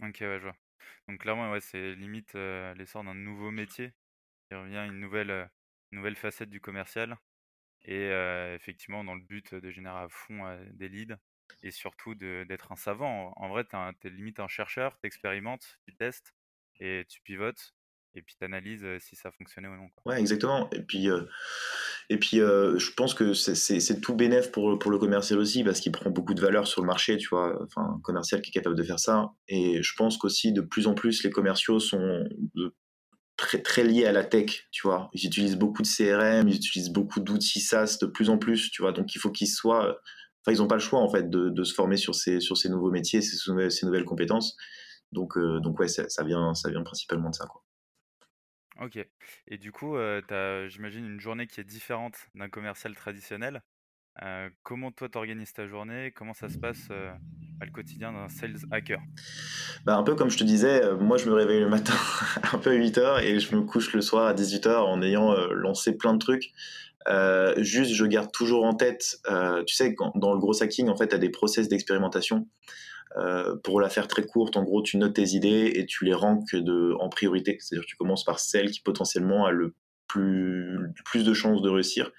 Ok, 0.00 0.18
ouais, 0.20 0.38
je 0.38 0.44
vois. 0.44 0.56
Donc 1.08 1.20
clairement, 1.20 1.50
ouais, 1.50 1.60
c'est 1.60 1.94
limite 1.94 2.34
euh, 2.36 2.72
l'essor 2.74 3.02
d'un 3.04 3.14
nouveau 3.14 3.50
métier 3.50 3.92
qui 4.48 4.54
revient 4.54 4.84
une 4.86 5.00
nouvelle, 5.00 5.30
euh, 5.30 5.44
nouvelle 5.90 6.16
facette 6.16 6.50
du 6.50 6.60
commercial 6.60 7.16
et 7.84 8.10
effectivement 8.54 9.02
dans 9.02 9.16
le 9.16 9.22
but 9.22 9.56
de 9.56 9.68
générer 9.72 10.02
à 10.02 10.08
fond 10.08 10.44
des 10.70 10.88
leads 10.88 11.16
et 11.62 11.70
surtout 11.70 12.14
d'être 12.14 12.72
un 12.72 12.76
savant. 12.76 13.32
En 13.36 13.48
vrai, 13.48 13.64
tu 13.64 13.76
es, 13.76 14.10
limite 14.10 14.40
un 14.40 14.48
chercheur, 14.48 14.96
tu 15.00 15.06
expérimentes, 15.06 15.78
tu 15.86 15.94
testes 15.94 16.34
et 16.80 17.04
tu 17.08 17.20
pivotes 17.22 17.74
et 18.14 18.22
puis 18.22 18.34
tu 18.38 18.44
analyses 18.44 18.86
si 18.98 19.16
ça 19.16 19.30
fonctionnait 19.30 19.68
ou 19.68 19.76
non. 19.76 19.88
Ouais, 20.04 20.20
exactement. 20.20 20.68
Et 20.70 20.82
puis, 20.82 21.08
et 22.10 22.18
puis 22.18 22.38
je 22.38 22.92
pense 22.94 23.14
que 23.14 23.32
c'est 23.32 24.00
tout 24.00 24.14
bénéf 24.14 24.52
pour, 24.52 24.78
pour 24.78 24.90
le 24.90 24.98
commercial 24.98 25.38
aussi 25.38 25.64
parce 25.64 25.80
qu'il 25.80 25.92
prend 25.92 26.10
beaucoup 26.10 26.34
de 26.34 26.40
valeur 26.40 26.66
sur 26.66 26.82
le 26.82 26.86
marché, 26.86 27.16
tu 27.16 27.28
vois. 27.28 27.62
Enfin, 27.62 27.94
un 27.96 28.00
commercial 28.00 28.42
qui 28.42 28.50
est 28.50 28.52
capable 28.52 28.76
de 28.76 28.82
faire 28.82 29.00
ça. 29.00 29.30
Et 29.48 29.82
je 29.82 29.94
pense 29.96 30.18
qu'aussi, 30.18 30.52
de 30.52 30.60
plus 30.60 30.86
en 30.86 30.94
plus, 30.94 31.22
les 31.24 31.30
commerciaux 31.30 31.80
sont 31.80 32.24
très, 33.36 33.62
très 33.62 33.84
liés 33.84 34.06
à 34.06 34.12
la 34.12 34.24
tech, 34.24 34.68
tu 34.70 34.86
vois. 34.86 35.08
Ils 35.14 35.26
utilisent 35.26 35.56
beaucoup 35.56 35.82
de 35.82 35.88
CRM, 35.88 36.48
ils 36.48 36.56
utilisent 36.56 36.92
beaucoup 36.92 37.20
d'outils 37.20 37.60
SaaS 37.60 37.98
de 38.00 38.06
plus 38.06 38.30
en 38.30 38.38
plus, 38.38 38.70
tu 38.70 38.82
vois. 38.82 38.92
Donc, 38.92 39.14
il 39.14 39.18
faut 39.18 39.30
qu'ils 39.30 39.48
soient 39.48 39.98
Enfin, 40.44 40.56
ils 40.56 40.60
n'ont 40.60 40.68
pas 40.68 40.76
le 40.76 40.80
choix 40.80 41.00
en 41.00 41.08
fait 41.08 41.30
de, 41.30 41.50
de, 41.50 41.64
se 41.64 41.72
former 41.72 41.96
sur 41.96 42.14
ces, 42.14 42.40
sur 42.40 42.56
ces 42.56 42.68
nouveaux 42.68 42.90
métiers, 42.90 43.22
ces, 43.22 43.36
ces 43.70 43.86
nouvelles 43.86 44.04
compétences. 44.04 44.56
Donc, 45.12 45.36
euh, 45.36 45.60
donc 45.60 45.78
ouais, 45.78 45.88
ça, 45.88 46.08
ça, 46.08 46.24
vient, 46.24 46.54
ça 46.54 46.70
vient 46.70 46.82
principalement 46.82 47.30
de 47.30 47.34
ça. 47.34 47.46
Quoi. 47.46 47.62
Ok. 48.80 48.98
Et 49.46 49.58
du 49.58 49.70
coup, 49.70 49.96
euh, 49.96 50.20
tu 50.26 50.34
as, 50.34 50.68
j'imagine, 50.68 51.04
une 51.04 51.20
journée 51.20 51.46
qui 51.46 51.60
est 51.60 51.64
différente 51.64 52.16
d'un 52.34 52.48
commercial 52.48 52.94
traditionnel. 52.96 53.62
Euh, 54.22 54.50
comment 54.62 54.90
toi 54.90 55.08
t'organises 55.08 55.52
ta 55.52 55.66
journée? 55.66 56.12
Comment 56.14 56.34
ça 56.34 56.48
se 56.48 56.58
passe 56.58 56.88
le 56.90 57.70
quotidien 57.70 58.12
d'un 58.12 58.28
sales 58.28 58.56
hacker? 58.70 59.00
Bah, 59.84 59.96
Un 59.96 60.02
peu 60.02 60.14
comme 60.14 60.28
je 60.28 60.38
te 60.38 60.44
disais, 60.44 60.94
moi 60.96 61.16
je 61.16 61.28
me 61.28 61.34
réveille 61.34 61.60
le 61.60 61.68
matin 61.68 61.94
un 62.52 62.58
peu 62.58 62.70
à 62.70 62.74
8h 62.74 63.22
et 63.22 63.38
je 63.38 63.54
me 63.54 63.62
couche 63.62 63.92
le 63.94 64.02
soir 64.02 64.26
à 64.26 64.34
18h 64.34 64.68
en 64.68 65.00
ayant 65.02 65.32
lancé 65.52 65.96
plein 65.96 66.14
de 66.14 66.18
trucs. 66.18 66.52
Euh, 67.08 67.54
juste, 67.62 67.92
je 67.92 68.04
garde 68.04 68.30
toujours 68.32 68.64
en 68.64 68.74
tête, 68.74 69.18
euh, 69.30 69.62
tu 69.64 69.74
sais, 69.74 69.94
dans 70.14 70.32
le 70.32 70.38
gros 70.38 70.62
hacking, 70.62 70.88
en 70.88 70.96
fait, 70.96 71.08
tu 71.08 71.14
as 71.14 71.18
des 71.18 71.30
process 71.30 71.68
d'expérimentation. 71.68 72.48
Euh, 73.18 73.56
pour 73.62 73.80
la 73.80 73.90
faire 73.90 74.08
très 74.08 74.24
courte, 74.24 74.56
en 74.56 74.62
gros, 74.62 74.82
tu 74.82 74.96
notes 74.96 75.14
tes 75.14 75.30
idées 75.34 75.72
et 75.74 75.84
tu 75.84 76.04
les 76.04 76.14
ranques 76.14 76.54
de, 76.54 76.94
en 76.98 77.08
priorité. 77.08 77.58
C'est-à-dire 77.60 77.86
tu 77.86 77.96
commences 77.96 78.24
par 78.24 78.40
celle 78.40 78.70
qui 78.70 78.80
potentiellement 78.80 79.44
a 79.44 79.50
le 79.50 79.74
plus, 80.06 80.78
plus 81.04 81.24
de 81.24 81.34
chances 81.34 81.60
de 81.60 81.68
réussir. 81.68 82.10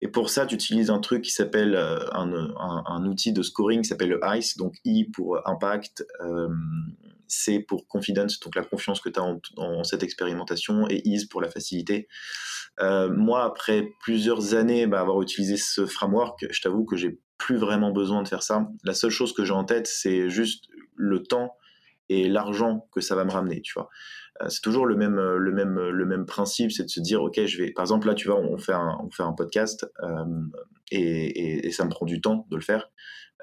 Et 0.00 0.08
pour 0.08 0.30
ça, 0.30 0.46
tu 0.46 0.54
utilises 0.54 0.90
un 0.90 0.98
truc 0.98 1.22
qui 1.22 1.30
s'appelle 1.30 1.76
un, 1.76 2.32
un, 2.86 3.06
outil 3.06 3.32
de 3.32 3.42
scoring 3.42 3.82
qui 3.82 3.88
s'appelle 3.88 4.10
le 4.10 4.20
ICE, 4.24 4.56
donc 4.56 4.74
I 4.84 5.04
pour 5.04 5.38
impact, 5.48 6.04
C 7.28 7.60
pour 7.60 7.86
confidence, 7.86 8.40
donc 8.40 8.54
la 8.54 8.64
confiance 8.64 9.00
que 9.00 9.08
tu 9.08 9.20
as 9.20 9.38
en, 9.56 9.84
cette 9.84 10.02
expérimentation, 10.02 10.86
et 10.88 11.02
EASE 11.06 11.26
pour 11.26 11.40
la 11.40 11.50
facilité. 11.50 12.08
Euh, 12.80 13.10
moi, 13.10 13.44
après 13.44 13.88
plusieurs 14.00 14.54
années 14.54 14.86
bah, 14.86 15.00
avoir 15.00 15.20
utilisé 15.22 15.56
ce 15.56 15.86
framework, 15.86 16.46
je 16.50 16.60
t'avoue 16.60 16.84
que 16.84 16.96
j'ai 16.96 17.18
plus 17.38 17.56
vraiment 17.56 17.90
besoin 17.90 18.22
de 18.22 18.28
faire 18.28 18.42
ça. 18.42 18.68
La 18.84 18.94
seule 18.94 19.10
chose 19.10 19.32
que 19.32 19.44
j'ai 19.44 19.52
en 19.52 19.64
tête, 19.64 19.86
c'est 19.86 20.30
juste 20.30 20.66
le 20.94 21.22
temps 21.22 21.56
et 22.08 22.28
l'argent 22.28 22.88
que 22.92 23.00
ça 23.00 23.14
va 23.14 23.24
me 23.24 23.30
ramener, 23.30 23.60
tu 23.62 23.72
vois. 23.74 23.88
Euh, 24.40 24.48
c'est 24.48 24.60
toujours 24.60 24.86
le 24.86 24.96
même, 24.96 25.16
le 25.16 25.52
même, 25.52 25.78
le 25.78 26.06
même 26.06 26.26
principe, 26.26 26.72
c'est 26.72 26.84
de 26.84 26.88
se 26.88 27.00
dire, 27.00 27.22
ok, 27.22 27.44
je 27.44 27.62
vais, 27.62 27.72
par 27.72 27.82
exemple 27.82 28.06
là, 28.06 28.14
tu 28.14 28.28
vois, 28.28 28.38
on 28.38 28.58
fait 28.58 28.72
un, 28.72 28.98
on 29.04 29.10
fait 29.10 29.22
un 29.22 29.32
podcast 29.32 29.86
euh, 30.02 30.24
et, 30.90 31.70
ça 31.72 31.84
me 31.84 31.90
prend 31.90 32.06
du 32.06 32.20
temps 32.20 32.46
de 32.50 32.56
le 32.56 32.62
faire. 32.62 32.90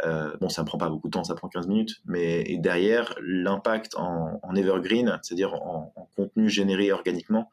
Euh, 0.05 0.35
bon, 0.39 0.49
ça 0.49 0.61
ne 0.61 0.67
prend 0.67 0.77
pas 0.77 0.89
beaucoup 0.89 1.07
de 1.07 1.13
temps, 1.13 1.23
ça 1.23 1.35
prend 1.35 1.49
15 1.49 1.67
minutes, 1.67 2.01
mais 2.05 2.57
derrière, 2.59 3.13
l'impact 3.21 3.95
en, 3.95 4.39
evergreen, 4.55 5.19
c'est-à-dire 5.21 5.53
en, 5.53 5.93
contenu 6.15 6.49
généré 6.49 6.91
organiquement, 6.91 7.49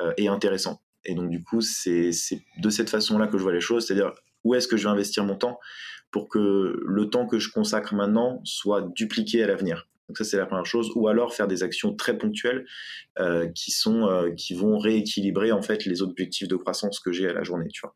euh, 0.00 0.12
est 0.16 0.28
intéressant. 0.28 0.80
Et 1.04 1.14
donc, 1.14 1.30
du 1.30 1.42
coup, 1.42 1.60
c'est 1.60 2.10
de 2.58 2.70
cette 2.70 2.90
façon-là 2.90 3.26
que 3.26 3.38
je 3.38 3.42
vois 3.42 3.52
les 3.52 3.60
choses, 3.60 3.86
c'est-à-dire 3.86 4.12
où 4.44 4.54
est-ce 4.54 4.68
que 4.68 4.76
je 4.76 4.84
vais 4.84 4.90
investir 4.90 5.24
mon 5.24 5.36
temps 5.36 5.58
pour 6.10 6.28
que 6.28 6.80
le 6.84 7.10
temps 7.10 7.26
que 7.26 7.38
je 7.38 7.50
consacre 7.50 7.94
maintenant 7.94 8.40
soit 8.44 8.82
dupliqué 8.94 9.42
à 9.42 9.46
l'avenir. 9.46 9.86
Donc 10.10 10.18
ça 10.18 10.24
c'est 10.24 10.38
la 10.38 10.46
première 10.46 10.66
chose, 10.66 10.90
ou 10.96 11.06
alors 11.06 11.34
faire 11.34 11.46
des 11.46 11.62
actions 11.62 11.94
très 11.94 12.18
ponctuelles 12.18 12.66
euh, 13.20 13.46
qui 13.54 13.70
sont 13.70 14.08
euh, 14.08 14.32
qui 14.32 14.54
vont 14.54 14.76
rééquilibrer 14.76 15.52
en 15.52 15.62
fait 15.62 15.84
les 15.84 16.02
objectifs 16.02 16.48
de 16.48 16.56
croissance 16.56 16.98
que 16.98 17.12
j'ai 17.12 17.28
à 17.28 17.32
la 17.32 17.44
journée, 17.44 17.68
tu 17.72 17.82
vois. 17.82 17.94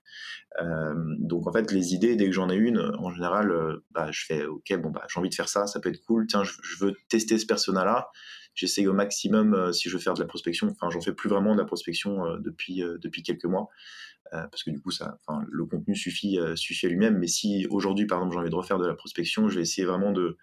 Euh, 0.63 0.95
donc 1.19 1.49
en 1.49 1.53
fait 1.53 1.73
les 1.73 1.93
idées 1.93 2.15
dès 2.15 2.27
que 2.27 2.31
j'en 2.31 2.51
ai 2.51 2.55
une, 2.55 2.79
en 3.01 3.13
général, 3.13 3.53
bah, 3.91 4.13
je 4.13 4.27
fais 4.27 4.47
ok 4.47 4.77
bon 4.81 4.91
bah 4.91 5.03
j'ai 5.13 5.19
envie 5.19 5.29
de 5.29 5.35
faire 5.35 5.49
ça, 5.49 5.67
ça 5.67 5.81
peut 5.81 5.89
être 5.89 6.05
cool. 6.07 6.29
Tiens 6.29 6.45
je, 6.45 6.85
veux 6.85 6.95
tester 7.09 7.37
ce 7.37 7.47
persona 7.47 7.85
là. 7.85 8.07
J'essaye 8.55 8.87
au 8.87 8.93
maximum 8.93 9.73
si 9.73 9.89
je 9.89 9.97
veux 9.97 10.01
faire 10.01 10.15
de 10.15 10.21
la 10.21 10.29
prospection. 10.29 10.69
Enfin 10.71 10.89
j'en 10.91 11.01
fais 11.01 11.15
plus 11.15 11.29
vraiment 11.29 11.57
de 11.57 11.61
la 11.61 11.67
prospection 11.67 12.37
depuis 12.39 12.81
depuis 13.03 13.25
quelques 13.25 13.47
mois. 13.47 13.71
parce 14.31 14.63
que 14.63 14.71
du 14.71 14.81
coup, 14.81 14.93
ça, 14.93 15.19
le 15.49 15.65
contenu 15.65 15.97
suffit, 15.97 16.39
suffit 16.55 16.87
à 16.87 16.91
lui-même. 16.91 17.19
Mais 17.19 17.27
si 17.27 17.67
aujourd'hui, 17.71 18.07
par 18.07 18.19
exemple, 18.19 18.35
j'ai 18.35 18.39
envie 18.39 18.51
de 18.51 18.55
refaire 18.55 18.79
de 18.79 18.87
la 18.87 18.95
prospection, 18.95 19.49
je 19.49 19.57
vais 19.57 19.63
essayer 19.63 19.85
vraiment 19.85 20.13
de, 20.13 20.39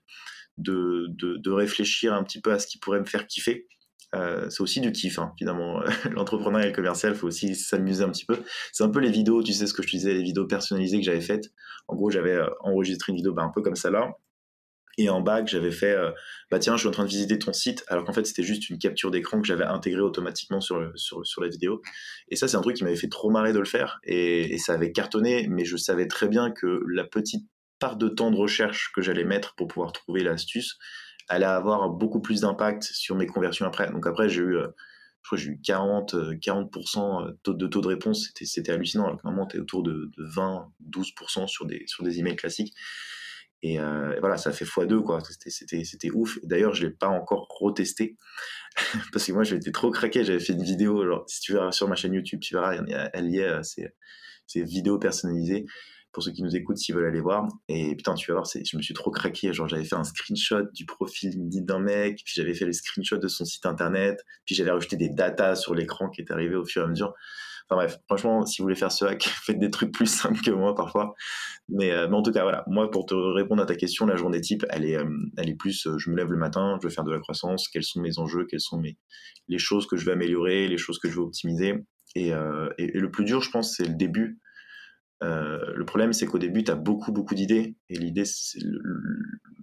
de, 0.58 1.08
de, 1.10 1.51
réfléchir 1.51 2.13
un 2.13 2.24
petit 2.24 2.41
peu 2.41 2.51
à 2.51 2.60
ce 2.60 2.67
qui 2.67 2.77
pourrait 2.77 3.00
me 3.00 3.05
faire 3.05 3.27
kiffer. 3.27 3.67
Euh, 4.13 4.50
c'est 4.50 4.62
aussi 4.62 4.81
du 4.81 4.91
kiff, 4.91 5.20
hein, 5.20 5.34
finalement. 5.38 5.81
L'entrepreneuriat 6.12 6.65
et 6.65 6.70
le 6.70 6.75
commercial, 6.75 7.13
il 7.13 7.17
faut 7.17 7.27
aussi 7.27 7.55
s'amuser 7.55 8.03
un 8.03 8.10
petit 8.10 8.25
peu. 8.25 8.38
C'est 8.74 8.84
un 8.84 8.89
peu 8.89 9.00
les 9.00 9.12
vidéos, 9.12 9.41
tu 9.41 9.53
sais 9.53 9.67
ce 9.67 9.74
que 9.74 9.84
je 9.84 9.89
disais, 9.89 10.13
les 10.13 10.24
vidéos 10.24 10.46
personnalisées 10.46 11.00
que 11.00 11.05
j'avais 11.05 11.22
faites. 11.22 11.51
En 11.88 11.96
gros, 11.96 12.10
j'avais 12.10 12.36
euh, 12.36 12.50
enregistré 12.62 13.12
une 13.12 13.17
vidéo 13.17 13.34
bah, 13.34 13.43
un 13.43 13.50
peu 13.50 13.62
comme 13.62 13.75
ça 13.75 13.89
là. 13.89 14.12
Et 14.98 15.10
en 15.10 15.22
bac, 15.22 15.48
j'avais 15.48 15.72
fait, 15.72 15.96
euh, 15.96 16.12
bah 16.51 16.60
tiens, 16.60 16.75
je 16.75 16.81
suis 16.81 16.89
en 16.89 16.91
train 16.91 17.05
de 17.05 17.10
visiter 17.10 17.39
ton 17.39 17.53
site, 17.53 17.86
alors 17.88 18.03
qu'en 18.03 18.12
fait, 18.12 18.25
c'était 18.25 18.43
juste 18.43 18.70
une 18.70 18.77
capture 18.77 19.10
d'écran 19.10 19.39
que 19.39 19.48
j'avais 19.48 19.63
intégrée 19.63 20.01
automatiquement 20.01 20.60
sur, 20.60 20.91
sur, 20.96 21.25
sur 21.25 21.41
la 21.41 21.48
vidéo. 21.48 21.81
Et 22.27 22.36
ça, 22.36 22.50
c'est 22.50 22.58
un 22.58 22.62
truc 22.62 22.75
qui 22.75 22.84
m'avait 22.84 22.98
fait 22.98 23.08
trop 23.08 23.29
marrer 23.29 23.53
de 23.53 23.60
le 23.60 23.65
faire. 23.65 24.00
Et, 24.03 24.53
et, 24.53 24.58
ça 24.58 24.74
avait 24.74 24.91
cartonné, 24.91 25.48
mais 25.50 25.63
je 25.63 25.77
savais 25.77 26.08
très 26.08 26.27
bien 26.27 26.51
que 26.51 26.81
la 26.89 27.05
petite 27.05 27.46
part 27.82 27.98
de 27.98 28.08
temps 28.08 28.32
de 28.32 28.38
recherche 28.38 28.92
que 28.96 29.02
j'allais 29.02 29.26
mettre 29.26 29.56
pour 29.56 29.68
pouvoir 29.68 29.92
trouver 29.92 30.24
l'astuce 30.24 30.78
allait 31.28 31.46
avoir 31.46 31.90
beaucoup 31.90 32.22
plus 32.22 32.42
d'impact 32.42 32.84
sur 32.84 33.16
mes 33.16 33.26
conversions 33.26 33.66
après. 33.66 33.90
Donc 33.92 34.06
après, 34.06 34.30
j'ai 34.30 34.42
eu, 34.42 34.58
je 35.22 35.28
crois, 35.28 35.40
eu 35.40 35.60
40, 35.62 36.14
40% 36.14 37.36
de 37.46 37.68
taux 37.68 37.82
de 37.82 37.88
réponse. 37.88 38.32
C'était, 38.44 38.72
hallucinant. 38.72 39.06
Alors 39.06 39.18
que 39.18 39.24
normalement, 39.24 39.48
tu 39.48 39.58
es 39.58 39.60
autour 39.60 39.84
de, 39.84 40.12
de 40.18 40.24
20, 40.24 40.72
12% 40.90 41.48
sur 41.48 41.66
des, 41.66 41.84
sur 41.88 42.04
des 42.04 42.20
emails 42.20 42.36
classiques. 42.36 42.74
Et, 43.64 43.78
voilà, 44.20 44.38
ça 44.38 44.52
fait 44.52 44.66
x2, 44.66 45.04
quoi. 45.04 45.20
C'était, 45.48 46.12
ouf. 46.12 46.38
D'ailleurs, 46.44 46.74
je 46.74 46.88
l'ai 46.88 46.94
pas 46.94 47.08
encore 47.08 47.48
retesté 47.50 48.18
parce 49.14 49.26
que 49.26 49.32
moi, 49.32 49.44
j'étais 49.44 49.72
trop 49.72 49.92
craqué. 49.92 50.24
J'avais 50.24 50.40
fait 50.40 50.54
une 50.54 50.64
vidéo. 50.64 51.02
Alors, 51.02 51.24
si 51.28 51.40
tu 51.42 51.54
verras 51.54 51.72
sur 51.72 51.88
ma 51.88 51.96
chaîne 51.96 52.14
YouTube, 52.14 52.42
tu 52.42 52.56
verras, 52.56 52.76
elle 53.14 53.30
y 53.30 53.40
est. 53.40 53.64
C'est, 53.64 53.96
c'est 54.48 54.64
vidéo 54.64 55.00
personnalisée 55.00 55.66
pour 56.12 56.24
ceux 56.24 56.32
qui 56.32 56.44
nous 56.44 56.56
écoutent 56.56 56.77
s'ils 56.77 56.96
veulent 56.96 57.08
aller 57.08 57.22
voir. 57.22 57.48
Et 57.68 57.96
putain, 57.96 58.13
tu 58.15 58.32
vas 58.32 58.39
voir, 58.39 58.46
je 58.46 58.77
me 58.77 58.82
suis 58.82 58.94
trop 58.94 59.12
craqué. 59.12 59.53
Genre, 59.53 59.68
j'avais 59.68 59.86
fait 59.86 59.96
un 59.96 60.03
screenshot 60.03 60.63
du 60.74 60.86
profil 60.86 61.32
LinkedIn 61.32 61.65
d'un 61.65 61.80
mec, 61.80 62.22
puis 62.25 62.34
j'avais 62.36 62.53
fait 62.53 62.65
les 62.65 62.74
screenshots 62.74 63.18
de 63.18 63.27
son 63.27 63.46
site 63.46 63.65
internet, 63.65 64.20
puis 64.46 64.56
j'avais 64.56 64.72
rajouté 64.72 64.98
des 64.98 65.10
datas 65.10 65.56
sur 65.56 65.74
l'écran 65.74 66.10
qui 66.10 66.22
est 66.22 66.32
arrivé 66.32 66.56
au 66.56 66.65
fur 66.65 66.82
et 66.82 66.86
à 66.86 66.88
mesure. 66.88 67.13
Enfin 67.70 67.86
bref, 67.86 68.00
franchement, 68.08 68.46
si 68.46 68.62
vous 68.62 68.65
voulez 68.65 68.75
faire 68.75 68.91
ce 68.91 69.06
hack, 69.06 69.24
faites 69.46 69.60
des 69.60 69.72
trucs 69.72 69.94
plus 69.94 70.08
simples 70.08 70.41
que 70.41 70.51
moi 70.51 70.75
parfois. 70.75 71.13
Mais, 71.70 71.91
euh, 71.91 72.08
mais 72.10 72.15
en 72.15 72.22
tout 72.22 72.32
cas, 72.34 72.44
voilà, 72.44 72.65
moi, 72.68 72.91
pour 72.91 73.06
te 73.06 73.15
répondre 73.15 73.62
à 73.62 73.65
ta 73.65 73.75
question, 73.75 74.06
la 74.06 74.18
journée 74.18 74.41
type, 74.41 74.65
elle 74.70 74.84
est, 74.84 74.98
euh, 74.98 75.10
elle 75.38 75.50
est 75.50 75.56
plus, 75.56 75.88
euh, 75.88 75.98
je 75.98 76.10
me 76.10 76.18
lève 76.18 76.30
le 76.30 76.38
matin, 76.38 76.77
je 76.82 76.88
veux 76.88 76.94
faire 76.94 77.06
de 77.06 77.12
la 77.12 77.20
croissance, 77.20 77.70
quels 77.70 77.84
sont 77.84 78.01
mes 78.01 78.20
enjeux, 78.20 78.46
quelles 78.50 78.60
sont 78.60 78.77
mes, 78.77 78.98
les 79.48 79.58
choses 79.58 79.88
que 79.88 79.96
je 79.96 80.06
veux 80.06 80.12
améliorer, 80.12 80.68
les 80.68 80.77
choses 80.77 81.00
que 81.00 81.10
je 81.10 81.15
veux 81.15 81.22
optimiser. 81.22 81.75
Et 82.15 82.34
le 82.34 83.10
plus 83.10 83.24
dur, 83.24 83.41
je 83.41 83.50
pense, 83.50 83.77
c'est 83.77 83.86
le 83.86 83.96
début 83.96 84.41
euh, 85.24 85.74
le 85.75 85.86
problème, 85.86 86.13
c'est 86.13 86.25
qu'au 86.25 86.40
début, 86.40 86.63
tu 86.63 86.72
as 86.72 86.75
beaucoup, 86.75 87.12
beaucoup 87.12 87.36
d'idées. 87.36 87.75
Et 87.90 87.98
l'idée, 87.98 88.24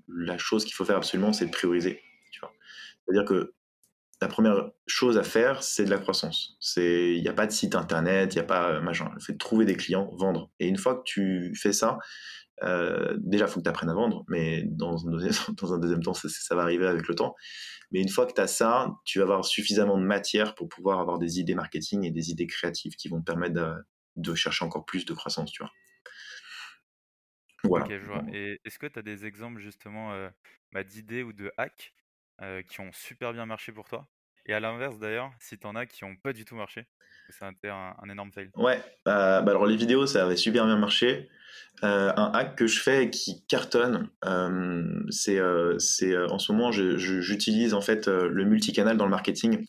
la 0.09 0.39
chose 0.39 0.65
qu'il 0.65 0.75
faut 0.75 0.85
faire 0.85 0.97
absolument, 0.97 1.33
c'est 1.33 1.47
de 1.47 1.51
prioriser. 1.51 2.01
C'est-à-dire 3.07 3.25
que 3.25 3.55
la 4.21 4.29
première 4.29 4.71
chose 4.87 5.17
à 5.17 5.23
faire, 5.23 5.63
c'est 5.63 5.85
de 5.85 5.91
la 5.91 5.99
croissance. 5.99 6.59
Il 6.77 7.21
n'y 7.21 7.29
a 7.29 7.33
pas 7.33 7.47
de 7.47 7.53
site 7.53 7.75
internet, 7.75 8.35
il 8.35 8.39
n'y 8.39 8.43
a 8.43 8.47
pas 8.47 8.73
euh, 8.73 8.81
machin. 8.81 9.11
Le 9.15 9.21
fait 9.21 9.37
trouver 9.37 9.65
des 9.65 9.77
clients, 9.77 10.11
vendre. 10.17 10.51
Et 10.59 10.67
une 10.69 10.77
fois 10.77 10.97
que 10.97 11.03
tu 11.05 11.55
fais 11.55 11.73
ça, 11.73 11.99
euh, 12.65 13.17
déjà, 13.19 13.47
il 13.47 13.49
faut 13.49 13.61
que 13.61 13.65
tu 13.65 13.71
apprennes 13.71 13.91
à 13.91 13.95
vendre, 13.95 14.25
mais 14.29 14.65
dans 14.67 15.07
un 15.07 15.11
deuxième, 15.11 16.03
temps, 16.03 16.15
ça, 16.15 16.29
ça, 16.29 16.55
va 16.55 16.63
arriver 16.63 16.87
avec 16.87 17.07
le 17.09 17.15
temps. 17.15 17.35
Mais 17.91 18.01
une 18.01 18.09
fois 18.09 18.27
que 18.27 18.33
tu 18.35 18.41
as 18.41 18.49
ça, 18.49 18.93
tu 19.05 19.19
vas 19.19 19.25
avoir 19.25 19.45
suffisamment 19.45 19.97
de 19.97 20.05
matière 20.05 20.55
pour 20.55 20.69
pouvoir 20.69 20.99
avoir 21.01 21.19
des 21.19 21.39
idées 21.39 21.55
marketing 21.55 22.05
et 22.05 22.11
des 22.11 22.31
idées 22.31 22.47
créatives 22.47 22.97
qui 22.97 23.09
vont 23.09 23.21
te 23.21 23.25
permettre 23.25 23.55
de, 24.19 24.35
chercher 24.35 24.65
encore 24.65 24.85
plus 24.85 25.05
de 25.05 25.15
croissance, 25.15 25.53
tu 25.53 25.63
vois. 25.63 25.73
Voilà. 27.65 27.87
Et 28.33 28.61
est-ce 28.65 28.79
que 28.79 28.87
tu 28.87 28.99
as 28.99 29.03
des 29.03 29.27
exemples 29.27 29.61
justement 29.61 30.13
euh, 30.13 30.29
bah, 30.73 30.85
d'idées 30.85 31.23
ou 31.23 31.33
de 31.33 31.53
hacks 31.57 31.93
euh, 32.41 32.63
qui 32.63 32.81
ont 32.81 32.93
super 32.93 33.33
bien 33.33 33.47
marché 33.47 33.73
pour 33.73 33.89
toi? 33.89 34.07
Et 34.47 34.55
à 34.55 34.61
l'inverse 34.61 34.99
d'ailleurs, 34.99 35.31
si 35.41 35.59
tu 35.59 35.67
en 35.67 35.75
as 35.75 35.87
qui 35.87 36.05
n'ont 36.05 36.17
pas 36.17 36.33
du 36.33 36.45
tout 36.45 36.55
marché, 36.55 36.87
c'est 37.31 37.45
un, 37.45 37.97
un, 38.01 38.09
énorme 38.09 38.33
fail. 38.33 38.51
Ouais, 38.55 38.81
bah, 39.05 39.43
bah, 39.43 39.51
alors 39.51 39.67
les 39.67 39.77
vidéos, 39.77 40.07
ça 40.07 40.25
avait 40.25 40.37
super 40.37 40.65
bien 40.65 40.79
marché. 40.79 41.29
Euh, 41.85 42.13
un 42.17 42.33
hack 42.33 42.57
que 42.57 42.67
je 42.67 42.81
fais 42.81 43.11
qui 43.11 43.45
cartonne, 43.47 44.09
c'est 45.11 45.41
en 45.41 46.39
ce 46.39 46.53
moment, 46.53 46.73
j'utilise 46.73 47.75
en 47.75 47.81
fait 47.81 48.07
le 48.09 48.45
multicanal 48.45 48.97
dans 48.97 49.05
le 49.05 49.11
marketing 49.11 49.67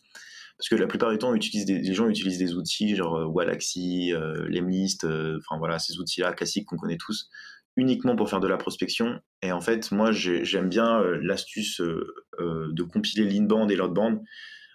parce 0.60 0.68
que 0.68 0.75
la 0.75 0.88
plupart 0.88 1.10
du 1.10 1.18
temps, 1.18 1.32
les 1.32 1.94
gens 1.94 2.10
utilisent 2.10 2.38
des 2.38 2.54
outils 2.54 2.94
genre 2.94 3.16
euh, 3.16 3.25
Wallaxy, 3.25 4.12
euh, 4.13 4.46
Lemlist, 4.50 5.06
euh, 5.06 5.39
enfin 5.39 5.58
voilà, 5.58 5.80
ces 5.80 5.98
outils-là 6.00 6.34
classiques 6.34 6.66
qu'on 6.66 6.75
connaît 6.75 6.98
tous, 6.98 7.30
uniquement 7.78 8.18
pour 8.18 8.30
faire 8.30 8.42
de 8.42 8.48
la 8.50 8.58
prospection. 8.58 9.22
Et 9.42 9.54
en 9.54 9.62
fait, 9.62 9.89
moi, 9.94 10.12
j'aime 10.12 10.68
bien 10.68 11.01
l'astuce 11.22 11.80
de 11.80 12.84
compiler 12.84 13.24
l'inbound 13.24 13.72
et 13.72 13.78
l'outbound. 13.78 14.20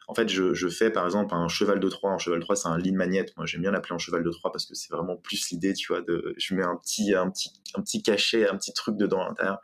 En 0.09 0.15
fait, 0.15 0.29
je, 0.29 0.69
fais 0.69 0.91
par 0.91 1.05
exemple 1.05 1.35
un 1.35 1.49
cheval 1.49 1.81
de 1.81 1.89
3. 1.89 2.13
Un 2.13 2.19
cheval 2.19 2.39
de 2.39 2.45
3, 2.45 2.57
c'est 2.57 2.69
un 2.69 2.79
lead 2.79 2.95
magnet. 2.95 3.27
Moi, 3.37 3.45
j'aime 3.45 3.61
bien 3.61 3.71
l'appeler 3.71 3.95
un 3.95 3.99
cheval 3.99 4.25
de 4.25 4.31
3 4.31 4.53
parce 4.53 4.65
que 4.65 4.75
c'est 4.75 4.91
vraiment 4.91 5.17
plus 5.17 5.51
l'idée, 5.51 5.75
tu 5.75 5.93
vois, 5.93 6.01
de, 6.01 6.35
je 6.39 6.55
mets 6.55 6.65
un 6.65 6.77
petit, 6.77 7.15
un 7.15 7.29
petit, 7.29 7.51
un 7.75 7.83
petit 7.83 8.03
cachet, 8.03 8.49
un 8.49 8.57
petit 8.57 8.73
truc 8.73 8.97
dedans 8.97 9.23
à 9.23 9.29
l'intérieur. 9.29 9.59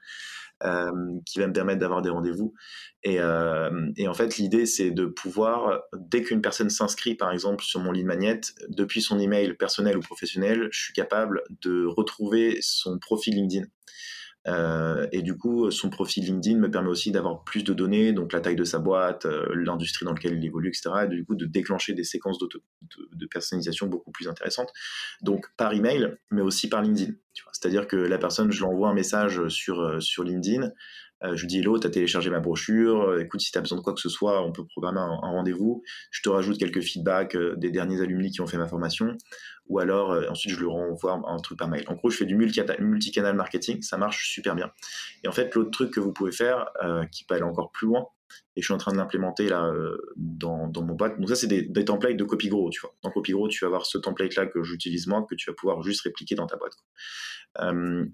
Euh, 0.63 0.91
qui 1.25 1.39
va 1.39 1.47
me 1.47 1.55
permettre 1.55 1.81
d'avoir 1.81 2.03
des 2.03 2.11
rendez-vous. 2.11 2.53
Et, 3.03 3.19
euh, 3.19 3.91
et, 3.97 4.09
en 4.09 4.13
fait, 4.13 4.37
l'idée, 4.37 4.67
c'est 4.67 4.91
de 4.91 5.07
pouvoir, 5.07 5.81
dès 5.97 6.23
qu'une 6.23 6.43
personne 6.43 6.69
s'inscrit, 6.69 7.15
par 7.15 7.33
exemple, 7.33 7.65
sur 7.65 7.81
mon 7.81 7.93
lead 7.93 8.05
magnet, 8.05 8.41
depuis 8.69 9.01
son 9.01 9.19
email 9.19 9.55
personnel 9.55 9.97
ou 9.97 10.01
professionnel, 10.01 10.69
je 10.71 10.79
suis 10.79 10.93
capable 10.93 11.43
de 11.63 11.87
retrouver 11.87 12.59
son 12.61 12.99
profil 12.99 13.37
LinkedIn. 13.37 13.67
Euh, 14.47 15.07
et 15.13 15.23
du 15.23 15.37
coup, 15.37 15.71
son 15.71 15.91
profil 15.91 16.25
LinkedIn 16.25 16.59
me 16.59 16.71
permet 16.71 16.89
aussi 16.89 17.13
d'avoir 17.13 17.45
plus 17.45 17.63
de 17.63 17.75
données, 17.75 18.13
donc 18.13 18.33
la 18.33 18.41
taille 18.41 18.57
de 18.57 18.65
sa 18.65 18.79
boîte, 18.79 19.27
euh, 19.27 19.47
l'industrie 19.55 20.07
dans 20.07 20.13
laquelle 20.13 20.35
il 20.35 20.45
évolue, 20.45 20.69
etc. 20.69 20.91
Et 21.05 21.09
du 21.09 21.25
coup, 21.25 21.35
de 21.35 21.45
déclencher 21.45 21.93
des 21.93 22.05
séquences 22.05 22.39
de, 22.39 22.49
de, 23.13 23.27
personnalisation 23.27 23.87
beaucoup 23.87 24.11
plus 24.11 24.29
intéressantes. 24.29 24.73
Donc 25.21 25.47
par 25.57 25.75
email, 25.75 26.17
mais 26.31 26.41
aussi 26.41 26.69
par 26.69 26.83
LinkedIn. 26.83 27.13
C'est-à-dire 27.53 27.87
que 27.87 27.97
la 27.97 28.19
personne, 28.19 28.51
je 28.51 28.59
lui 28.59 28.67
envoie 28.67 28.89
un 28.89 28.95
message 28.95 29.47
sur, 29.49 29.81
euh, 29.81 30.01
sur 30.01 30.25
LinkedIn. 30.25 30.71
Je 31.23 31.41
lui 31.41 31.47
dis 31.47 31.59
hello, 31.59 31.79
tu 31.79 31.87
as 31.87 31.91
téléchargé 31.91 32.31
ma 32.31 32.41
brochure. 32.41 33.19
Écoute, 33.21 33.41
si 33.41 33.53
tu 33.53 33.59
as 33.59 33.61
besoin 33.61 33.79
de 33.79 33.83
quoi 33.83 33.93
que 33.93 34.01
ce 34.01 34.09
soit, 34.09 34.45
on 34.45 34.53
peut 34.53 34.65
programmer 34.65 35.01
un, 35.01 35.17
rendez-vous. 35.17 35.83
Je 36.11 36.23
te 36.23 36.29
rajoute 36.29 36.59
quelques 36.59 36.81
feedbacks 36.81 37.37
des 37.57 37.71
derniers 37.71 38.01
alumni 38.01 38.31
qui 38.31 38.41
ont 38.41 38.47
fait 38.47 38.59
ma 38.59 38.67
formation 38.67 39.17
ou 39.71 39.79
alors 39.79 40.11
euh, 40.11 40.29
ensuite 40.29 40.53
je 40.53 40.61
le 40.61 40.69
renvoie 40.69 41.23
un 41.27 41.37
truc 41.39 41.59
par 41.59 41.69
mail. 41.69 41.85
En 41.87 41.95
gros, 41.95 42.11
je 42.11 42.19
fais 42.19 42.27
du 42.27 42.37
multicanal 42.37 43.35
marketing, 43.35 43.81
ça 43.81 43.97
marche 43.97 44.29
super 44.31 44.55
bien. 44.55 44.71
Et 45.25 45.29
en 45.29 45.33
fait, 45.33 45.55
l'autre 45.55 45.71
truc 45.71 45.93
que 45.93 46.01
vous 46.01 46.13
pouvez 46.13 46.33
faire, 46.33 46.67
euh, 46.83 47.07
qui 47.07 47.25
peut 47.25 47.35
aller 47.35 47.45
encore 47.45 47.71
plus 47.71 47.87
loin, 47.87 48.07
et 48.57 48.61
je 48.61 48.65
suis 48.67 48.75
en 48.75 48.79
train 48.79 48.93
de 48.93 48.97
l'implémenter 48.97 49.49
là 49.49 49.67
euh, 49.67 49.97
dans, 50.17 50.69
dans, 50.69 50.83
mon 50.83 50.95
boîte. 50.95 51.19
Donc 51.19 51.29
ça, 51.29 51.37
c'est 51.37 51.47
des, 51.47 51.85
templates 51.85 52.17
de 52.17 52.25
CopyGrow, 52.25 52.71
tu 52.71 52.81
vois. 52.81 52.95
Dans 53.03 53.11
CopyGrow, 53.11 53.49
tu 53.49 53.65
vas 53.65 53.67
avoir 53.67 53.87
ce 53.87 53.99
template-là 53.99 54.47
que 54.47 54.63
j'utilise 54.63 55.07
moi, 55.07 55.27
que 55.29 55.35
tu 55.35 55.51
vas 55.51 55.55
pouvoir 55.55 55.83
juste 55.83 56.03
répliquer 56.03 56.35
dans 56.35 56.47
ta 56.47 56.57
boîte. 56.57 56.77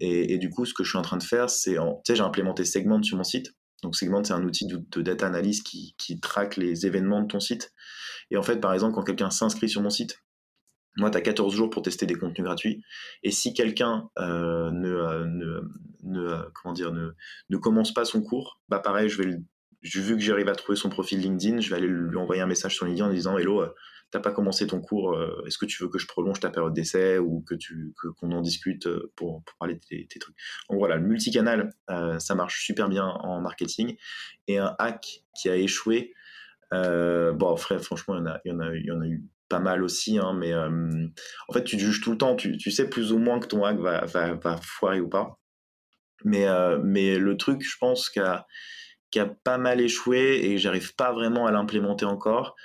et, 0.01 0.39
du 0.39 0.51
coup, 0.51 0.65
ce 0.65 0.75
que 0.75 0.85
je 0.85 0.91
suis 0.91 0.99
en 0.99 1.03
train 1.03 1.19
de 1.19 1.23
faire, 1.23 1.51
c'est, 1.51 1.75
tu 1.75 1.79
sais, 2.07 2.17
j'ai 2.17 2.23
implémenté 2.23 2.65
Segment 2.65 3.03
sur 3.03 3.17
mon 3.17 3.25
site. 3.25 3.55
Donc 3.83 3.95
Segment, 3.95 4.25
c'est 4.25 4.33
un 4.33 4.43
outil 4.43 4.67
de, 4.67 5.03
data 5.03 5.27
analyse 5.27 5.63
qui, 5.63 5.95
qui 5.99 6.19
traque 6.21 6.57
les 6.57 6.87
événements 6.87 7.23
de 7.23 7.29
ton 7.29 7.41
site. 7.41 7.73
Et 8.31 8.37
en 8.37 8.43
fait, 8.43 8.57
par 8.57 8.73
exemple, 8.73 8.95
quand 8.95 9.05
quelqu'un 9.05 9.31
s'inscrit 9.31 9.69
sur 9.69 9.83
mon 9.83 9.91
site, 9.91 10.19
moi, 10.97 11.11
tu 11.11 11.19
as 11.19 11.21
14 11.21 11.55
jours 11.55 11.71
pour 11.71 11.83
tester 11.83 12.07
des 12.07 12.15
contenus 12.15 12.45
gratuits. 12.45 12.83
Et 13.23 13.31
si 13.31 13.53
quelqu'un 13.53 14.09
euh, 14.19 14.71
ne, 14.71 14.89
euh, 14.89 15.25
ne, 15.27 15.61
ne, 16.05 16.21
euh, 16.21 16.43
comment 16.55 16.73
dire, 16.73 16.93
ne, 16.93 17.11
ne 17.51 17.57
commence 17.59 17.93
pas 17.93 18.05
son 18.05 18.23
cours, 18.23 18.61
bah 18.69 18.79
pareil, 18.79 19.09
je 19.09 19.19
vais 19.19 19.25
le, 19.25 19.45
vu 19.95 20.17
que 20.17 20.23
j'arrive 20.23 20.49
à 20.49 20.55
trouver 20.55 20.77
son 20.77 20.89
profil 20.89 21.21
LinkedIn, 21.21 21.61
je 21.61 21.71
vais 21.71 21.77
aller 21.77 21.89
lui 21.89 22.17
envoyer 22.17 22.43
un 22.43 22.47
message 22.47 22.75
sur 22.75 22.87
LinkedIn 22.87 23.09
en 23.09 23.13
disant 23.13 23.39
Hello, 23.39 23.65
t'as 24.11 24.21
pas 24.21 24.33
commencé 24.33 24.67
ton 24.67 24.81
cours, 24.81 25.19
est-ce 25.47 25.59
que 25.59 25.67
tu 25.67 25.83
veux 25.83 25.89
que 25.89 25.99
je 25.99 26.07
prolonge 26.07 26.41
ta 26.41 26.51
période 26.51 26.73
d'essai 26.73 27.19
ou 27.19 27.41
que 27.41 27.55
tu 27.55 27.93
qu'on 28.19 28.33
en 28.33 28.41
discute 28.41 28.89
pour, 29.17 29.43
pour 29.43 29.57
parler 29.59 29.75
de 29.75 29.81
tes, 29.81 30.19
trucs 30.19 30.37
Donc 30.71 30.79
voilà, 30.79 30.97
le 30.97 31.07
multicanal, 31.07 31.71
ça 32.19 32.35
marche 32.35 32.65
super 32.65 32.89
bien 32.89 33.07
en 33.07 33.41
marketing. 33.41 33.97
Et 34.47 34.59
un 34.59 34.75
hack 34.79 35.25
qui 35.35 35.49
a 35.49 35.57
échoué, 35.57 36.15
bon, 36.71 37.57
frère, 37.57 37.81
franchement, 37.83 38.17
il 38.17 38.51
y 38.51 38.53
en 38.53 38.61
a, 38.61 38.77
y 38.77 38.87
y 38.87 38.91
en 38.93 39.01
a 39.01 39.07
eu 39.07 39.25
pas 39.49 39.61
mal 39.61 39.83
aussi, 39.83 40.19
hein, 40.19 40.33
mais 40.33 40.53
euh, 40.53 41.07
en 41.49 41.53
fait, 41.53 41.65
tu 41.65 41.79
juges 41.79 42.01
tout 42.01 42.13
le 42.13 42.19
temps, 42.19 42.37
tu, 42.37 42.57
tu, 42.57 42.71
sais 42.71 42.89
plus 42.89 43.13
ou 43.13 43.19
moins 43.19 43.39
que 43.39 43.47
ton 43.47 43.65
hack 43.65 43.79
va, 43.79 44.05
va, 44.05 44.35
va 44.35 44.57
foirer 44.63 45.01
ou 45.01 45.09
pas. 45.09 45.39
Mais, 46.25 46.49
euh, 46.49 46.79
mais 46.83 47.19
le 47.19 47.37
truc, 47.37 47.63
je 47.63 47.77
pense, 47.79 48.11
qui 48.11 48.19
a, 48.19 48.47
qui 49.11 49.19
a 49.19 49.27
pas 49.27 49.59
mal 49.59 49.81
échoué 49.81 50.41
et 50.45 50.59
j'arrive 50.59 50.95
pas 50.95 51.13
vraiment 51.13 51.47
à 51.47 51.53
l'implémenter 51.53 52.05
encore, 52.05 52.57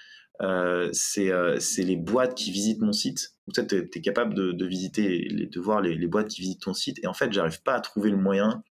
euh, 0.41 0.89
c'est 0.91 1.83
les 1.83 1.97
boîtes 1.97 2.35
qui 2.35 2.51
visitent 2.51 2.81
mon 2.81 2.93
site. 2.93 3.35
Tu 3.53 3.61
es, 3.61 4.01
capable 4.01 4.33
de, 4.33 4.65
visiter, 4.65 5.27
de 5.29 5.59
voir 5.59 5.81
les, 5.81 6.07
boîtes 6.07 6.29
qui 6.29 6.41
visitent 6.41 6.61
ton 6.61 6.73
site. 6.73 6.97
Et 7.03 7.07
en 7.07 7.13
fait, 7.13 7.31
j'arrive 7.31 7.61
pas 7.61 7.73
à 7.73 7.81
trouver 7.81 8.09
le 8.09 8.17
moyen 8.17 8.63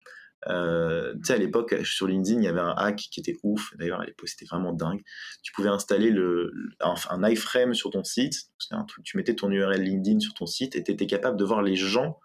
euh, 0.49 1.13
tu 1.15 1.25
sais, 1.25 1.33
à 1.35 1.37
l'époque, 1.37 1.75
sur 1.85 2.07
LinkedIn, 2.07 2.41
il 2.41 2.45
y 2.45 2.49
avait 2.49 2.61
un 2.61 2.75
hack 2.77 2.97
qui 2.97 3.21
était 3.21 3.37
ouf. 3.43 3.75
D'ailleurs, 3.77 4.01
à 4.01 4.07
l'époque, 4.07 4.29
c'était 4.29 4.47
vraiment 4.47 4.73
dingue. 4.73 5.03
Tu 5.43 5.53
pouvais 5.53 5.69
installer 5.69 6.11
le, 6.11 6.53
un, 6.81 7.29
iframe 7.29 7.75
sur 7.75 7.91
ton 7.91 8.05
site. 8.05 8.35
Tu 9.05 9.17
mettais 9.17 9.35
ton 9.35 9.51
URL 9.51 9.83
LinkedIn 9.83 10.21
sur 10.21 10.35
ton 10.35 10.47
site 10.47 10.77
et 10.77 10.83
tu 10.83 10.93
étais 10.93 11.07
capable 11.07 11.37
de 11.37 11.45
voir 11.45 11.63
les 11.63 11.77
gens 11.77 12.19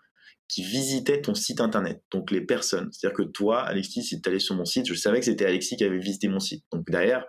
qui 0.47 0.63
visitaient 0.63 1.21
ton 1.21 1.33
site 1.33 1.61
internet. 1.61 2.03
Donc, 2.11 2.31
les 2.31 2.41
personnes. 2.41 2.89
C'est-à-dire 2.91 3.17
que 3.17 3.23
toi, 3.23 3.61
Alexis, 3.61 4.03
si 4.03 4.21
tu 4.21 4.29
allais 4.29 4.39
sur 4.39 4.55
mon 4.55 4.65
site, 4.65 4.87
je 4.87 4.93
savais 4.93 5.19
que 5.19 5.25
c'était 5.25 5.45
Alexis 5.45 5.77
qui 5.77 5.83
avait 5.83 5.97
visité 5.97 6.27
mon 6.27 6.39
site. 6.39 6.63
Donc, 6.71 6.89
derrière, 6.89 7.25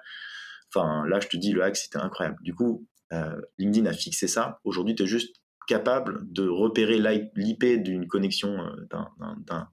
enfin, 0.75 1.05
là, 1.09 1.21
je 1.21 1.29
te 1.29 1.37
dis, 1.37 1.53
le 1.53 1.63
hack, 1.63 1.77
c'était 1.77 1.99
incroyable. 1.99 2.37
Du 2.43 2.55
coup, 2.55 2.87
euh, 3.13 3.41
LinkedIn 3.59 3.87
a 3.87 3.93
fixé 3.93 4.29
ça. 4.29 4.61
Aujourd'hui, 4.65 4.95
tu 4.95 5.05
es 5.05 5.07
juste 5.07 5.37
capable 5.67 6.21
de 6.31 6.49
repérer 6.49 6.99
l'IP 6.99 7.83
d'une 7.83 8.07
connexion 8.07 8.59
euh, 8.59 9.67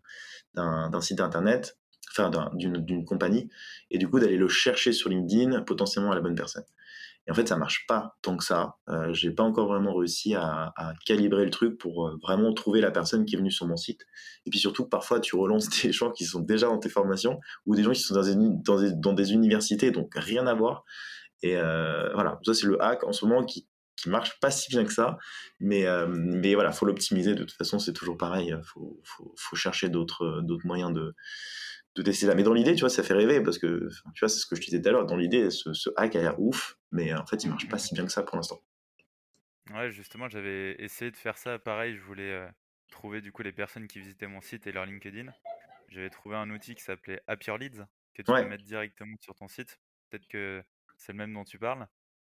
d'un 0.55 1.01
site 1.01 1.19
internet, 1.19 1.77
enfin 2.11 2.31
d'une 2.53 3.05
compagnie, 3.05 3.49
et 3.91 3.97
du 3.97 4.09
coup 4.09 4.19
d'aller 4.19 4.37
le 4.37 4.47
chercher 4.47 4.91
sur 4.91 5.09
LinkedIn 5.09 5.61
potentiellement 5.61 6.11
à 6.11 6.15
la 6.15 6.21
bonne 6.21 6.35
personne. 6.35 6.63
Et 7.27 7.31
en 7.31 7.33
fait, 7.33 7.47
ça 7.47 7.55
marche 7.55 7.85
pas 7.87 8.17
tant 8.21 8.35
que 8.35 8.43
ça. 8.43 8.75
Euh, 8.89 9.13
j'ai 9.13 9.31
pas 9.31 9.43
encore 9.43 9.67
vraiment 9.67 9.95
réussi 9.95 10.35
à, 10.35 10.73
calibrer 11.05 11.45
le 11.45 11.51
truc 11.51 11.77
pour 11.77 12.07
euh, 12.07 12.17
vraiment 12.21 12.53
trouver 12.53 12.81
la 12.81 12.91
personne 12.91 13.25
qui 13.25 13.35
est 13.35 13.37
venue 13.37 13.51
sur 13.51 13.65
mon 13.65 13.77
site. 13.77 14.01
Et 14.45 14.49
puis 14.49 14.59
surtout, 14.59 14.87
parfois, 14.87 15.19
tu 15.19 15.35
relances 15.35 15.69
des 15.83 15.93
gens 15.93 16.11
qui 16.11 16.25
sont 16.25 16.41
déjà 16.41 16.67
dans 16.67 16.79
tes 16.79 16.89
formations 16.89 17.39
ou 17.65 17.75
des 17.75 17.83
gens 17.83 17.91
qui 17.91 18.01
sont 18.01 18.15
dans 18.15 19.13
des, 19.13 19.33
universités, 19.33 19.91
donc 19.91 20.13
rien 20.15 20.47
à 20.47 20.53
voir. 20.53 20.83
Et 21.41 21.57
euh, 21.57 22.11
voilà, 22.13 22.39
ça 22.45 22.53
c'est 22.53 22.67
le 22.67 22.81
hack 22.81 23.03
en 23.03 23.11
ce 23.11 23.25
moment 23.25 23.43
qui 23.43 23.67
qui 23.95 24.09
marche 24.09 24.39
pas 24.39 24.49
si 24.49 24.69
bien 24.69 24.83
que 24.85 24.91
ça, 24.91 25.17
mais 25.59 25.85
euh, 25.85 26.07
mais 26.09 26.55
voilà, 26.55 26.71
faut 26.71 26.85
l'optimiser. 26.85 27.35
De 27.35 27.43
toute 27.43 27.55
façon, 27.55 27.79
c'est 27.79 27.93
toujours 27.93 28.17
pareil. 28.17 28.55
Faut 28.63 28.99
faut, 29.03 29.55
chercher 29.55 29.89
d'autres 29.89 30.41
moyens 30.63 30.91
de 30.93 31.15
de 31.95 32.01
tester 32.01 32.25
là. 32.25 32.35
Mais 32.35 32.43
dans 32.43 32.53
l'idée, 32.53 32.75
tu 32.75 32.81
vois, 32.81 32.89
ça 32.89 33.03
fait 33.03 33.13
rêver 33.13 33.41
parce 33.41 33.57
que, 33.57 33.89
tu 34.13 34.19
vois, 34.19 34.29
c'est 34.29 34.39
ce 34.39 34.45
que 34.45 34.55
je 34.55 34.61
disais 34.61 34.81
tout 34.81 34.89
à 34.89 34.91
l'heure. 34.91 35.05
Dans 35.05 35.17
l'idée, 35.17 35.49
ce, 35.51 35.73
ce, 35.73 35.89
hack 35.95 36.15
a 36.15 36.21
l'air 36.21 36.39
ouf, 36.39 36.77
mais 36.91 37.13
en 37.13 37.25
fait, 37.25 37.43
il 37.43 37.49
marche 37.49 37.67
pas 37.67 37.77
si 37.77 37.93
bien 37.93 38.05
que 38.05 38.11
ça 38.11 38.23
pour 38.23 38.35
l'instant. 38.35 38.61
Ouais, 39.71 39.91
justement, 39.91 40.27
j'avais 40.27 40.75
essayé 40.79 41.11
de 41.11 41.17
faire 41.17 41.37
ça. 41.37 41.57
Pareil, 41.59 41.95
je 41.95 42.01
voulais 42.01 42.31
euh, 42.31 42.47
trouver 42.91 43.21
du 43.21 43.31
coup 43.31 43.43
les 43.43 43.53
personnes 43.53 43.87
qui 43.87 43.99
visitaient 43.99 44.27
mon 44.27 44.41
site 44.41 44.67
et 44.67 44.71
leur 44.71 44.85
LinkedIn. 44.85 45.31
J'avais 45.89 46.09
trouvé 46.09 46.35
un 46.35 46.49
outil 46.49 46.75
qui 46.75 46.83
s'appelait 46.83 47.21
App 47.27 47.43
Your 47.43 47.57
Leads 47.57 47.85
que 48.13 48.21
tu 48.21 48.31
peux 48.31 48.45
mettre 48.45 48.63
directement 48.63 49.15
sur 49.21 49.35
ton 49.35 49.47
site. 49.47 49.79
Peut-être 50.09 50.27
que 50.27 50.63
c'est 50.97 51.11
le 51.11 51.17
même 51.17 51.33
dont 51.33 51.43
tu 51.43 51.59
parles. 51.59 51.87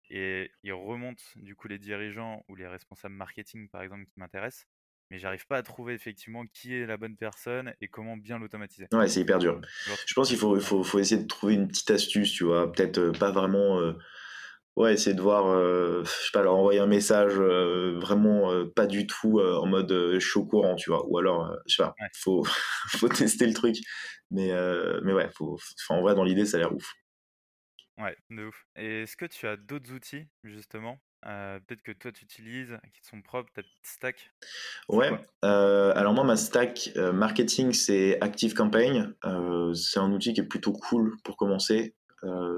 Et 0.09 0.51
il 0.63 0.73
remonte 0.73 1.21
du 1.35 1.55
coup 1.55 1.67
les 1.67 1.79
dirigeants 1.79 2.43
ou 2.47 2.55
les 2.55 2.67
responsables 2.67 3.15
marketing, 3.15 3.69
par 3.69 3.81
exemple, 3.81 4.05
qui 4.05 4.19
m'intéressent 4.19 4.67
mais 5.09 5.19
j'arrive 5.19 5.45
pas 5.45 5.57
à 5.57 5.63
trouver 5.63 5.93
effectivement 5.93 6.43
qui 6.53 6.75
est 6.75 6.85
la 6.85 6.97
bonne 6.97 7.15
personne 7.15 7.73
et 7.81 7.87
comment 7.87 8.17
bien 8.17 8.39
l'automatiser. 8.39 8.87
Ouais, 8.91 9.07
c'est 9.07 9.21
hyper 9.21 9.39
dur. 9.39 9.61
Je 10.05 10.13
pense 10.13 10.29
qu'il 10.29 10.37
faut, 10.37 10.59
faut, 10.59 10.83
faut, 10.83 10.99
essayer 10.99 11.21
de 11.21 11.27
trouver 11.27 11.53
une 11.53 11.67
petite 11.67 11.91
astuce, 11.91 12.31
tu 12.31 12.45
vois, 12.45 12.71
peut-être 12.71 12.97
euh, 12.97 13.11
pas 13.11 13.31
vraiment. 13.31 13.79
Euh, 13.79 13.93
ouais, 14.75 14.93
essayer 14.93 15.15
de 15.15 15.21
voir, 15.21 15.47
euh, 15.47 16.03
je 16.03 16.09
sais 16.09 16.31
pas, 16.33 16.41
leur 16.41 16.55
envoyer 16.55 16.79
un 16.79 16.87
message 16.87 17.33
vraiment 17.33 18.51
pas 18.75 18.87
du 18.87 19.05
tout 19.05 19.39
en 19.39 19.67
mode 19.67 20.17
chaud 20.19 20.45
courant, 20.45 20.75
tu 20.75 20.89
vois, 20.89 21.05
ou 21.07 21.17
alors, 21.17 21.55
je 21.67 21.75
sais 21.75 21.83
pas, 21.83 21.93
faut, 22.15 22.43
faut 22.89 23.09
tester 23.09 23.45
le 23.45 23.53
truc. 23.53 23.77
Mais, 24.31 24.51
mais 25.03 25.13
ouais, 25.13 25.29
faut, 25.29 25.59
en 25.89 26.01
vrai, 26.01 26.15
dans 26.15 26.23
l'idée, 26.23 26.45
ça 26.45 26.57
a 26.57 26.61
l'air 26.61 26.73
ouf. 26.73 26.91
Ouais, 27.99 28.15
de 28.31 28.45
ouf. 28.45 28.65
Et 28.75 29.03
est-ce 29.03 29.15
que 29.15 29.25
tu 29.25 29.47
as 29.47 29.55
d'autres 29.55 29.91
outils, 29.93 30.27
justement, 30.43 30.99
euh, 31.27 31.59
peut-être 31.65 31.83
que 31.83 31.91
toi 31.91 32.11
tu 32.11 32.23
utilises, 32.25 32.77
qui 32.93 33.07
sont 33.07 33.21
propres, 33.21 33.51
ta 33.53 33.61
petite 33.61 33.85
stack 33.85 34.31
Ouais, 34.89 35.11
euh, 35.45 35.93
alors 35.95 36.13
moi 36.13 36.23
ma 36.23 36.35
stack 36.35 36.91
euh, 36.97 37.13
marketing 37.13 37.71
c'est 37.71 38.19
Active 38.21 38.53
Campaign. 38.53 39.13
c'est 39.73 39.99
un 39.99 40.11
outil 40.11 40.33
qui 40.33 40.41
est 40.41 40.47
plutôt 40.47 40.73
cool 40.73 41.15
pour 41.23 41.37
commencer. 41.37 41.95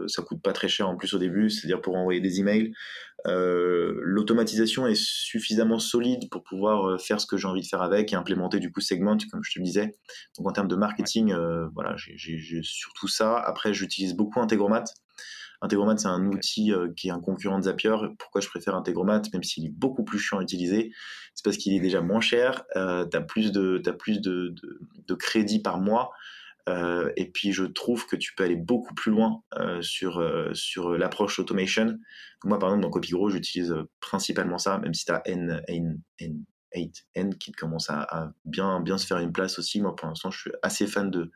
ça 0.07 0.21
coûte 0.23 0.41
pas 0.41 0.53
très 0.53 0.67
cher 0.67 0.89
en 0.89 0.95
plus 0.95 1.13
au 1.13 1.19
début, 1.19 1.49
c'est-à-dire 1.49 1.81
pour 1.81 1.95
envoyer 1.95 2.21
des 2.21 2.39
emails. 2.39 2.73
L'automatisation 3.25 4.87
est 4.87 4.95
suffisamment 4.95 5.79
solide 5.79 6.29
pour 6.31 6.43
pouvoir 6.43 6.99
faire 6.99 7.21
ce 7.21 7.27
que 7.27 7.37
j'ai 7.37 7.47
envie 7.47 7.61
de 7.61 7.67
faire 7.67 7.81
avec 7.81 8.13
et 8.13 8.15
implémenter 8.15 8.59
du 8.59 8.71
coup 8.71 8.81
Segment 8.81 9.17
comme 9.31 9.43
je 9.43 9.53
te 9.53 9.59
le 9.59 9.65
disais. 9.65 9.95
Donc 10.37 10.47
en 10.47 10.51
termes 10.51 10.67
de 10.67 10.75
marketing, 10.75 11.35
voilà, 11.73 11.95
j'ai 11.97 12.61
surtout 12.63 13.07
ça. 13.07 13.37
Après 13.37 13.73
j'utilise 13.73 14.15
beaucoup 14.15 14.39
Integromat. 14.39 14.85
Integromat, 15.61 15.97
c'est 15.97 16.07
un 16.07 16.25
outil 16.27 16.71
euh, 16.71 16.91
qui 16.95 17.07
est 17.07 17.11
un 17.11 17.19
concurrent 17.19 17.57
de 17.59 17.63
Zapier. 17.63 17.95
Pourquoi 18.19 18.41
je 18.41 18.47
préfère 18.47 18.75
Integromat, 18.75 19.21
même 19.33 19.43
s'il 19.43 19.65
est 19.65 19.73
beaucoup 19.73 20.03
plus 20.03 20.19
chiant 20.19 20.39
à 20.39 20.41
utiliser? 20.41 20.91
C'est 21.33 21.43
parce 21.43 21.57
qu'il 21.57 21.73
est 21.73 21.79
déjà 21.79 22.01
moins 22.01 22.21
cher, 22.21 22.63
euh, 22.75 23.05
tu 23.05 23.17
as 23.17 23.21
plus, 23.21 23.51
de, 23.51 23.81
as 23.85 23.93
plus 23.93 24.21
de, 24.21 24.53
de, 25.07 25.15
crédit 25.15 25.61
par 25.61 25.79
mois. 25.79 26.11
Euh, 26.67 27.11
et 27.15 27.29
puis 27.29 27.51
je 27.51 27.63
trouve 27.63 28.07
que 28.07 28.15
tu 28.15 28.33
peux 28.33 28.43
aller 28.43 28.55
beaucoup 28.55 28.95
plus 28.95 29.11
loin 29.11 29.43
sur, 29.81 30.23
sur 30.53 30.97
l'approche 30.97 31.39
automation. 31.39 31.97
Moi, 32.43 32.57
par 32.59 32.69
exemple, 32.69 32.83
dans 32.83 32.89
CopyGro, 32.89 33.29
j'utilise 33.29 33.75
principalement 33.99 34.57
ça, 34.57 34.77
même 34.79 34.93
si 34.93 35.05
tu 35.05 35.11
as 35.11 35.21
N, 35.25 35.61
N, 35.67 35.99
N, 36.19 36.43
8, 36.75 37.05
N 37.15 37.35
qui 37.35 37.51
commence 37.51 37.89
à, 37.89 38.01
à, 38.01 38.31
bien, 38.45 38.79
bien 38.81 38.97
se 38.97 39.05
faire 39.05 39.19
une 39.19 39.31
place 39.31 39.59
aussi. 39.59 39.81
Moi, 39.81 39.95
pour 39.95 40.07
l'instant, 40.07 40.31
je 40.31 40.39
suis 40.39 40.51
assez 40.61 40.87
fan 40.87 41.09
de, 41.11 41.31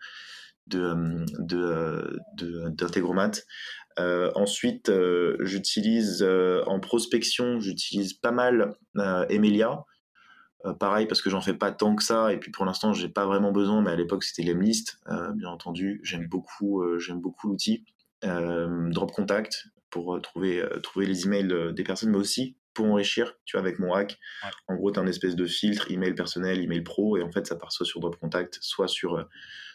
de, 0.67 2.19
d'Integromat. 2.69 3.31
Euh, 3.99 4.31
ensuite, 4.35 4.89
euh, 4.89 5.35
j'utilise 5.41 6.23
euh, 6.23 6.63
en 6.65 6.79
prospection, 6.79 7.59
j'utilise 7.59 8.13
pas 8.13 8.31
mal 8.31 8.75
Emilia. 9.29 9.83
pareil 10.79 11.05
parce 11.07 11.21
que 11.21 11.29
j'en 11.29 11.41
fais 11.41 11.53
pas 11.53 11.71
tant 11.71 11.95
que 11.95 12.03
ça 12.03 12.33
et 12.33 12.37
puis 12.37 12.51
pour 12.51 12.65
l'instant 12.65 12.91
j'ai 12.91 13.07
pas 13.07 13.25
vraiment 13.25 13.53
besoin 13.53 13.81
mais 13.81 13.91
à 13.91 13.95
l'époque 13.95 14.25
c'était 14.25 14.43
Lemlist 14.43 14.99
bien 15.35 15.47
entendu 15.47 16.01
j'aime 16.03 16.27
beaucoup 16.27 16.83
j'aime 16.99 17.21
beaucoup 17.21 17.47
l'outil 17.47 17.85
Drop 18.21 19.11
Contact 19.13 19.67
pour 19.89 20.21
trouver 20.21 20.61
trouver 20.83 21.05
les 21.05 21.25
emails 21.25 21.73
des 21.73 21.83
personnes 21.83 22.09
mais 22.09 22.17
aussi 22.17 22.57
pour 22.73 22.85
enrichir, 22.85 23.33
tu 23.45 23.57
vois, 23.57 23.65
avec 23.65 23.79
mon 23.79 23.93
hack. 23.93 24.17
En 24.67 24.75
gros, 24.75 24.91
tu 24.91 24.99
as 24.99 25.03
un 25.03 25.07
espèce 25.07 25.35
de 25.35 25.45
filtre 25.45 25.91
email 25.91 26.13
personnel, 26.13 26.61
email 26.61 26.81
pro, 26.81 27.17
et 27.17 27.23
en 27.23 27.31
fait, 27.31 27.47
ça 27.47 27.55
part 27.55 27.71
soit 27.71 27.85
sur 27.85 27.99
Drop 27.99 28.15
Contact, 28.17 28.57
soit 28.61 28.87
sur, 28.87 29.15
euh, 29.15 29.23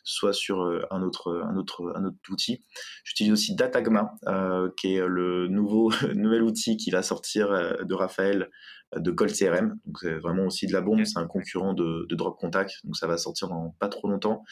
soit 0.05 0.33
sur 0.33 0.63
euh, 0.63 0.87
un, 0.91 1.03
autre, 1.03 1.43
un, 1.45 1.57
autre, 1.57 1.93
un 1.97 2.05
autre 2.05 2.17
outil. 2.31 2.63
J'utilise 3.05 3.33
aussi 3.33 3.55
Datagma, 3.55 4.15
euh, 4.27 4.71
qui 4.77 4.95
est 4.95 5.07
le 5.07 5.49
nouveau, 5.49 5.91
nouvel 6.15 6.43
outil 6.43 6.77
qui 6.77 6.91
va 6.91 7.03
sortir 7.03 7.49
de 7.85 7.95
Raphaël 7.95 8.51
de 8.97 9.11
Cold 9.11 9.33
CRM. 9.33 9.77
Donc, 9.87 9.99
c'est 10.01 10.19
vraiment 10.19 10.47
aussi 10.47 10.67
de 10.67 10.73
la 10.73 10.81
bombe. 10.81 11.05
C'est 11.05 11.19
un 11.19 11.27
concurrent 11.27 11.75
de, 11.75 12.07
de, 12.09 12.15
Drop 12.15 12.39
Contact, 12.39 12.75
donc 12.85 12.97
ça 12.97 13.09
va 13.09 13.17
sortir 13.17 13.49
dans 13.49 13.75
pas 13.81 13.89
trop 13.89 14.09
longtemps. 14.09 14.45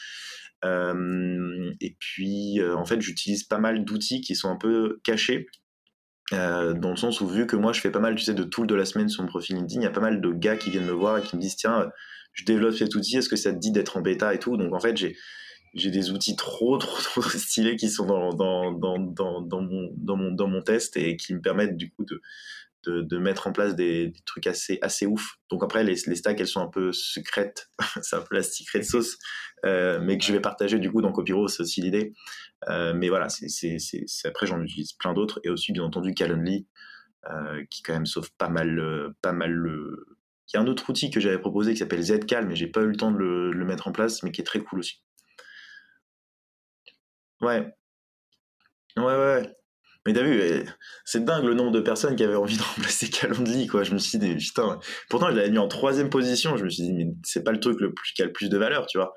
et 0.63 1.95
puis, 1.99 2.61
en 2.61 2.85
fait, 2.85 2.99
j'utilise 2.99 3.45
pas 3.45 3.59
mal 3.59 3.85
d'outils 3.85 4.21
qui 4.21 4.35
sont 4.35 4.49
un 4.49 4.57
peu 4.57 4.99
cachés 5.03 5.47
euh, 6.33 6.73
dans 6.73 6.91
le 6.91 6.95
sens 6.95 7.21
où 7.21 7.27
vu 7.27 7.47
que 7.47 7.55
moi 7.55 7.73
je 7.73 7.81
fais 7.81 7.91
pas 7.91 7.99
mal 7.99 8.15
tu 8.15 8.23
sais 8.23 8.33
de 8.33 8.43
tools 8.43 8.67
de 8.67 8.75
la 8.75 8.85
semaine 8.85 9.09
sur 9.09 9.23
mon 9.23 9.29
profil 9.29 9.55
LinkedIn, 9.57 9.81
il 9.81 9.83
y 9.83 9.87
a 9.87 9.91
pas 9.91 10.01
mal 10.01 10.21
de 10.21 10.31
gars 10.31 10.57
qui 10.57 10.69
viennent 10.69 10.85
me 10.85 10.91
voir 10.91 11.17
et 11.17 11.21
qui 11.21 11.35
me 11.35 11.41
disent 11.41 11.55
tiens 11.55 11.89
je 12.33 12.45
développe 12.45 12.73
cet 12.73 12.95
outil, 12.95 13.17
est-ce 13.17 13.29
que 13.29 13.35
ça 13.35 13.53
te 13.53 13.59
dit 13.59 13.71
d'être 13.71 13.97
en 13.97 14.01
bêta 14.01 14.33
et 14.33 14.39
tout? 14.39 14.57
Donc 14.57 14.73
en 14.73 14.79
fait 14.79 14.97
j'ai 14.97 15.15
j'ai 15.73 15.91
des 15.91 16.11
outils 16.11 16.35
trop 16.35 16.77
trop 16.79 17.01
trop 17.01 17.21
stylés 17.21 17.75
qui 17.75 17.89
sont 17.89 18.05
dans 18.05 18.33
dans, 18.33 18.71
dans, 18.71 18.99
dans, 18.99 19.41
dans, 19.41 19.61
mon, 19.61 19.89
dans, 19.97 20.15
mon, 20.17 20.31
dans 20.31 20.47
mon 20.47 20.61
test 20.61 20.97
et 20.97 21.17
qui 21.17 21.33
me 21.33 21.41
permettent 21.41 21.77
du 21.77 21.91
coup 21.91 22.05
de, 22.05 22.21
de, 22.85 23.01
de 23.01 23.17
mettre 23.17 23.47
en 23.47 23.51
place 23.51 23.75
des, 23.75 24.07
des, 24.07 24.21
trucs 24.25 24.47
assez, 24.47 24.79
assez 24.81 25.05
ouf. 25.05 25.37
Donc 25.49 25.63
après, 25.63 25.83
les, 25.83 25.95
les 26.07 26.15
stacks, 26.15 26.39
elles 26.39 26.47
sont 26.47 26.61
un 26.61 26.69
peu 26.69 26.91
secrètes. 26.91 27.71
c'est 28.01 28.15
un 28.15 28.21
peu 28.21 28.35
la 28.35 28.43
secret 28.43 28.83
sauce, 28.83 29.17
euh, 29.65 29.99
mais 30.01 30.17
que 30.17 30.25
je 30.25 30.33
vais 30.33 30.39
partager 30.39 30.79
du 30.79 30.91
coup 30.91 31.01
dans 31.01 31.11
Copyro, 31.11 31.47
c'est 31.47 31.61
aussi 31.61 31.81
l'idée. 31.81 32.13
Euh, 32.69 32.93
mais 32.93 33.09
voilà, 33.09 33.29
c'est, 33.29 33.49
c'est, 33.49 33.77
c'est, 33.79 34.27
après, 34.27 34.45
j'en 34.45 34.61
utilise 34.61 34.93
plein 34.93 35.13
d'autres. 35.13 35.39
Et 35.43 35.49
aussi, 35.49 35.71
bien 35.71 35.83
entendu, 35.83 36.13
Calendly, 36.13 36.67
euh, 37.29 37.63
qui 37.69 37.83
quand 37.83 37.93
même 37.93 38.05
sauve 38.05 38.31
pas 38.37 38.49
mal, 38.49 39.13
pas 39.21 39.33
mal 39.33 39.51
le... 39.51 40.17
Il 40.53 40.57
y 40.57 40.59
a 40.59 40.61
un 40.61 40.67
autre 40.67 40.89
outil 40.89 41.09
que 41.09 41.19
j'avais 41.19 41.39
proposé 41.39 41.71
qui 41.73 41.79
s'appelle 41.79 42.03
Zcal, 42.03 42.47
mais 42.47 42.55
j'ai 42.55 42.67
pas 42.67 42.81
eu 42.81 42.87
le 42.87 42.97
temps 42.97 43.11
de 43.11 43.17
le, 43.17 43.51
le 43.53 43.65
mettre 43.65 43.87
en 43.87 43.91
place, 43.91 44.23
mais 44.23 44.31
qui 44.31 44.41
est 44.41 44.43
très 44.43 44.59
cool 44.59 44.79
aussi. 44.79 45.01
Ouais. 47.41 47.73
Ouais, 48.97 49.03
ouais. 49.03 49.55
Mais 50.05 50.11
t'as 50.11 50.23
vu, 50.23 50.41
eh, 50.41 50.65
c'est 51.05 51.23
dingue 51.23 51.45
le 51.45 51.53
nombre 51.53 51.71
de 51.71 51.79
personnes 51.79 52.15
qui 52.15 52.23
avaient 52.23 52.35
envie 52.35 52.57
de 52.57 52.61
remplacer 52.61 53.09
Calendly, 53.09 53.67
quoi. 53.67 53.83
Je 53.83 53.93
me 53.93 53.97
suis 53.97 54.17
dit, 54.17 54.35
putain, 54.35 54.79
pourtant 55.09 55.29
je 55.29 55.35
l'avais 55.35 55.49
mis 55.49 55.57
en 55.57 55.67
troisième 55.67 56.09
position. 56.09 56.57
Je 56.57 56.65
me 56.65 56.69
suis 56.69 56.83
dit, 56.83 56.93
mais 56.93 57.07
c'est 57.23 57.43
pas 57.43 57.51
le 57.51 57.59
truc 57.59 57.79
le 57.79 57.93
plus, 57.93 58.11
qui 58.11 58.21
a 58.21 58.25
le 58.25 58.33
plus 58.33 58.49
de 58.49 58.57
valeur, 58.57 58.85
tu 58.85 58.97
vois. 58.97 59.13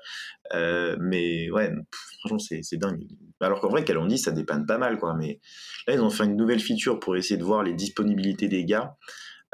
Euh, 0.53 0.95
mais 0.99 1.49
ouais, 1.51 1.73
franchement, 2.19 2.39
c'est 2.39 2.77
dingue. 2.77 3.05
Alors 3.41 3.59
qu'en 3.59 3.69
vrai, 3.69 3.83
Calendly, 3.83 4.17
ça 4.17 4.31
dépanne 4.31 4.65
pas 4.65 4.77
mal, 4.77 4.97
quoi. 4.97 5.13
Mais 5.13 5.39
là, 5.87 5.93
ils 5.93 6.01
ont 6.01 6.09
fait 6.09 6.23
une 6.23 6.37
nouvelle 6.37 6.59
feature 6.59 6.99
pour 6.99 7.17
essayer 7.17 7.37
de 7.37 7.43
voir 7.43 7.63
les 7.63 7.73
disponibilités 7.73 8.47
des 8.47 8.63
gars. 8.63 8.95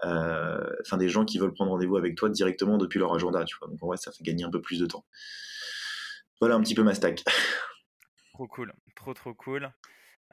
Euh, 0.06 0.69
enfin, 0.82 0.98
des 0.98 1.10
gens 1.10 1.26
qui 1.26 1.39
veulent 1.39 1.54
prendre 1.54 1.72
rendez-vous 1.72 1.98
avec 1.98 2.15
toi 2.15 2.30
directement 2.30 2.78
depuis 2.78 3.00
leur 3.00 3.13
agenda, 3.13 3.43
tu 3.46 3.56
vois. 3.60 3.69
Donc 3.69 3.82
en 3.82 3.88
vrai, 3.88 3.98
ça 3.98 4.12
fait 4.12 4.24
gagner 4.24 4.43
un 4.43 4.50
peu 4.50 4.62
plus 4.62 4.80
de 4.80 4.86
temps. 4.86 5.06
Voilà 6.39 6.56
un 6.56 6.62
petit 6.62 6.76
peu 6.76 6.84
ma 6.84 6.93
stack. 6.93 7.24
Trop 8.34 8.48
cool, 8.48 8.74
trop 8.96 9.13
trop 9.13 9.36
cool. 9.36 9.72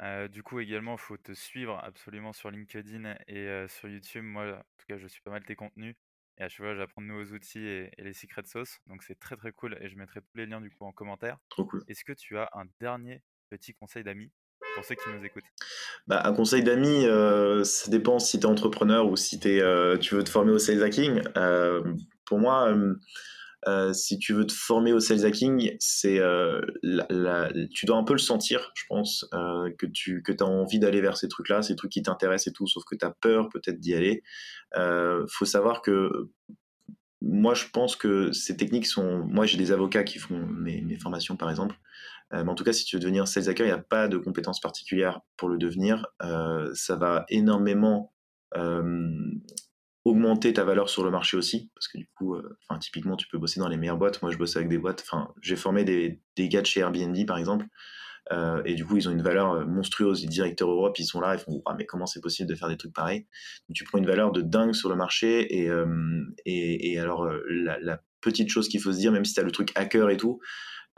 Euh, 0.02 0.28
du 0.28 0.42
coup, 0.42 0.60
également, 0.60 0.94
il 0.94 1.00
faut 1.00 1.16
te 1.16 1.32
suivre 1.32 1.78
absolument 1.82 2.32
sur 2.32 2.50
LinkedIn 2.50 3.16
et 3.28 3.48
euh, 3.48 3.68
sur 3.68 3.88
YouTube. 3.88 4.24
Moi, 4.24 4.44
en 4.52 4.78
tout 4.78 4.86
cas, 4.88 4.96
je 4.96 5.06
suis 5.06 5.20
pas 5.20 5.30
mal 5.30 5.44
tes 5.44 5.56
contenus. 5.56 5.94
Et 6.38 6.42
à 6.42 6.48
chaque 6.48 6.64
fois, 6.64 6.74
j'apprends 6.74 7.02
de 7.02 7.06
nouveaux 7.06 7.34
outils 7.34 7.58
et, 7.58 7.90
les 7.98 8.14
secrets 8.14 8.42
de 8.42 8.46
sauce. 8.46 8.78
Donc, 8.86 9.02
c'est 9.02 9.18
très, 9.18 9.36
très 9.36 9.52
cool. 9.52 9.76
Et 9.80 9.88
je 9.88 9.96
mettrai 9.96 10.20
tous 10.20 10.36
les 10.36 10.46
liens, 10.46 10.60
du 10.60 10.70
coup, 10.70 10.84
en 10.84 10.92
commentaire. 10.92 11.36
Trop 11.50 11.66
cool. 11.66 11.84
Est-ce 11.86 12.04
que 12.04 12.12
tu 12.12 12.38
as 12.38 12.48
un 12.54 12.64
dernier 12.80 13.22
petit 13.50 13.74
conseil 13.74 14.02
d'amis 14.02 14.30
pour 14.74 14.84
ceux 14.84 14.94
qui 14.94 15.10
nous 15.10 15.22
écoutent? 15.24 15.44
Bah, 16.06 16.22
Un 16.24 16.32
conseil 16.32 16.62
d'amis, 16.62 17.04
euh, 17.04 17.62
ça 17.64 17.90
dépend 17.90 18.18
si 18.18 18.40
tu 18.40 18.46
es 18.46 18.48
entrepreneur 18.48 19.06
ou 19.06 19.16
si 19.16 19.38
tu 19.38 19.50
veux 19.50 20.24
te 20.24 20.30
former 20.30 20.52
au 20.52 20.58
sales 20.58 20.82
hacking. 20.82 21.22
pour 22.24 22.38
moi 22.38 22.74
euh, 23.68 23.92
si 23.92 24.18
tu 24.18 24.32
veux 24.32 24.46
te 24.46 24.52
former 24.52 24.92
au 24.92 25.00
sales 25.00 25.26
hacking, 25.26 25.76
c'est 25.78 26.18
euh, 26.18 26.60
tu 27.70 27.86
dois 27.86 27.96
un 27.96 28.04
peu 28.04 28.14
le 28.14 28.18
sentir, 28.18 28.72
je 28.74 28.84
pense, 28.88 29.26
euh, 29.34 29.70
que 29.78 29.86
tu 29.86 30.22
que 30.22 30.32
as 30.32 30.46
envie 30.46 30.78
d'aller 30.78 31.00
vers 31.00 31.16
ces 31.16 31.28
trucs-là, 31.28 31.62
ces 31.62 31.76
trucs 31.76 31.92
qui 31.92 32.02
t'intéressent 32.02 32.48
et 32.48 32.52
tout, 32.52 32.66
sauf 32.66 32.84
que 32.84 32.94
tu 32.94 33.04
as 33.04 33.10
peur 33.10 33.48
peut-être 33.50 33.78
d'y 33.78 33.94
aller. 33.94 34.22
Euh, 34.76 35.26
faut 35.28 35.44
savoir 35.44 35.82
que 35.82 36.30
moi, 37.20 37.52
je 37.54 37.66
pense 37.70 37.96
que 37.96 38.32
ces 38.32 38.56
techniques 38.56 38.86
sont. 38.86 39.24
Moi, 39.26 39.44
j'ai 39.44 39.58
des 39.58 39.72
avocats 39.72 40.04
qui 40.04 40.18
font 40.18 40.46
mes, 40.46 40.80
mes 40.80 40.96
formations, 40.96 41.36
par 41.36 41.50
exemple. 41.50 41.76
mais 42.32 42.48
en 42.48 42.54
tout 42.54 42.64
cas, 42.64 42.72
si 42.72 42.84
tu 42.84 42.96
veux 42.96 43.00
devenir 43.00 43.28
sales 43.28 43.48
hacker, 43.50 43.66
il 43.66 43.70
n'y 43.70 43.74
a 43.74 43.78
pas 43.78 44.08
de 44.08 44.16
compétences 44.16 44.60
particulières 44.60 45.20
pour 45.36 45.50
le 45.50 45.58
devenir. 45.58 46.06
ça 46.72 46.96
va 46.96 47.26
énormément 47.28 48.12
augmenter 50.04 50.52
ta 50.52 50.64
valeur 50.64 50.88
sur 50.88 51.04
le 51.04 51.10
marché 51.10 51.36
aussi, 51.36 51.70
parce 51.74 51.88
que 51.88 51.98
du 51.98 52.08
coup, 52.16 52.36
enfin 52.68 52.78
typiquement, 52.78 53.16
tu 53.16 53.28
peux 53.28 53.38
bosser 53.38 53.60
dans 53.60 53.68
les 53.68 53.76
meilleures 53.76 53.98
boîtes. 53.98 54.22
Moi, 54.22 54.30
je 54.30 54.38
bosse 54.38 54.56
avec 54.56 54.68
des 54.68 54.78
boîtes. 54.78 55.02
Enfin, 55.06 55.32
j'ai 55.42 55.56
formé 55.56 55.84
des, 55.84 56.20
des 56.36 56.48
gars 56.48 56.62
de 56.62 56.66
chez 56.66 56.80
Airbnb, 56.80 57.16
par 57.26 57.38
exemple. 57.38 57.66
Euh, 58.32 58.62
et 58.64 58.74
du 58.74 58.84
coup, 58.84 58.96
ils 58.96 59.08
ont 59.08 59.12
une 59.12 59.22
valeur 59.22 59.52
euh, 59.52 59.64
monstrueuse. 59.64 60.22
Les 60.22 60.28
directeurs 60.28 60.70
Europe, 60.70 60.98
ils 60.98 61.04
sont 61.04 61.20
là, 61.20 61.34
ils 61.34 61.40
font 61.40 61.62
ah, 61.66 61.74
mais 61.76 61.86
comment 61.86 62.06
c'est 62.06 62.20
possible 62.20 62.48
de 62.48 62.54
faire 62.54 62.68
des 62.68 62.76
trucs 62.76 62.92
pareils? 62.92 63.26
Tu 63.74 63.84
prends 63.84 63.98
une 63.98 64.06
valeur 64.06 64.30
de 64.32 64.40
dingue 64.40 64.74
sur 64.74 64.88
le 64.88 64.96
marché. 64.96 65.58
Et, 65.58 65.68
euh, 65.68 66.24
et, 66.44 66.98
alors, 66.98 67.28
la, 67.48 68.00
petite 68.20 68.50
chose 68.50 68.68
qu'il 68.68 68.80
faut 68.80 68.92
se 68.92 68.98
dire, 68.98 69.12
même 69.12 69.24
si 69.24 69.32
tu 69.32 69.40
as 69.40 69.42
le 69.42 69.50
truc 69.50 69.72
hacker 69.74 70.10
et 70.10 70.18
tout, 70.18 70.40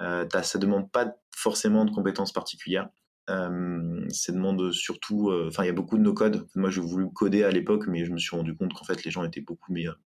euh, 0.00 0.26
ça 0.42 0.58
demande 0.58 0.90
pas 0.90 1.14
forcément 1.34 1.84
de 1.84 1.92
compétences 1.92 2.32
particulières. 2.32 2.88
Euh, 3.30 4.04
ça 4.11 4.32
demande 4.32 4.72
surtout, 4.72 5.32
enfin, 5.46 5.64
il 5.64 5.66
y 5.66 5.70
a 5.70 5.74
beaucoup 5.74 5.96
de 5.96 6.02
no-code. 6.02 6.46
Moi, 6.54 6.70
j'ai 6.70 6.80
voulu 6.80 7.06
coder 7.12 7.44
à 7.44 7.50
l'époque, 7.50 7.87
mais 7.87 8.04
je 8.04 8.12
me 8.12 8.18
suis 8.18 8.37
rendu 8.37 8.56
compte 8.56 8.72
qu'en 8.74 8.85
fait, 8.85 9.04
les 9.04 9.11
gens 9.11 9.24
étaient 9.24 9.40
beaucoup 9.40 9.72
meilleurs. 9.72 9.98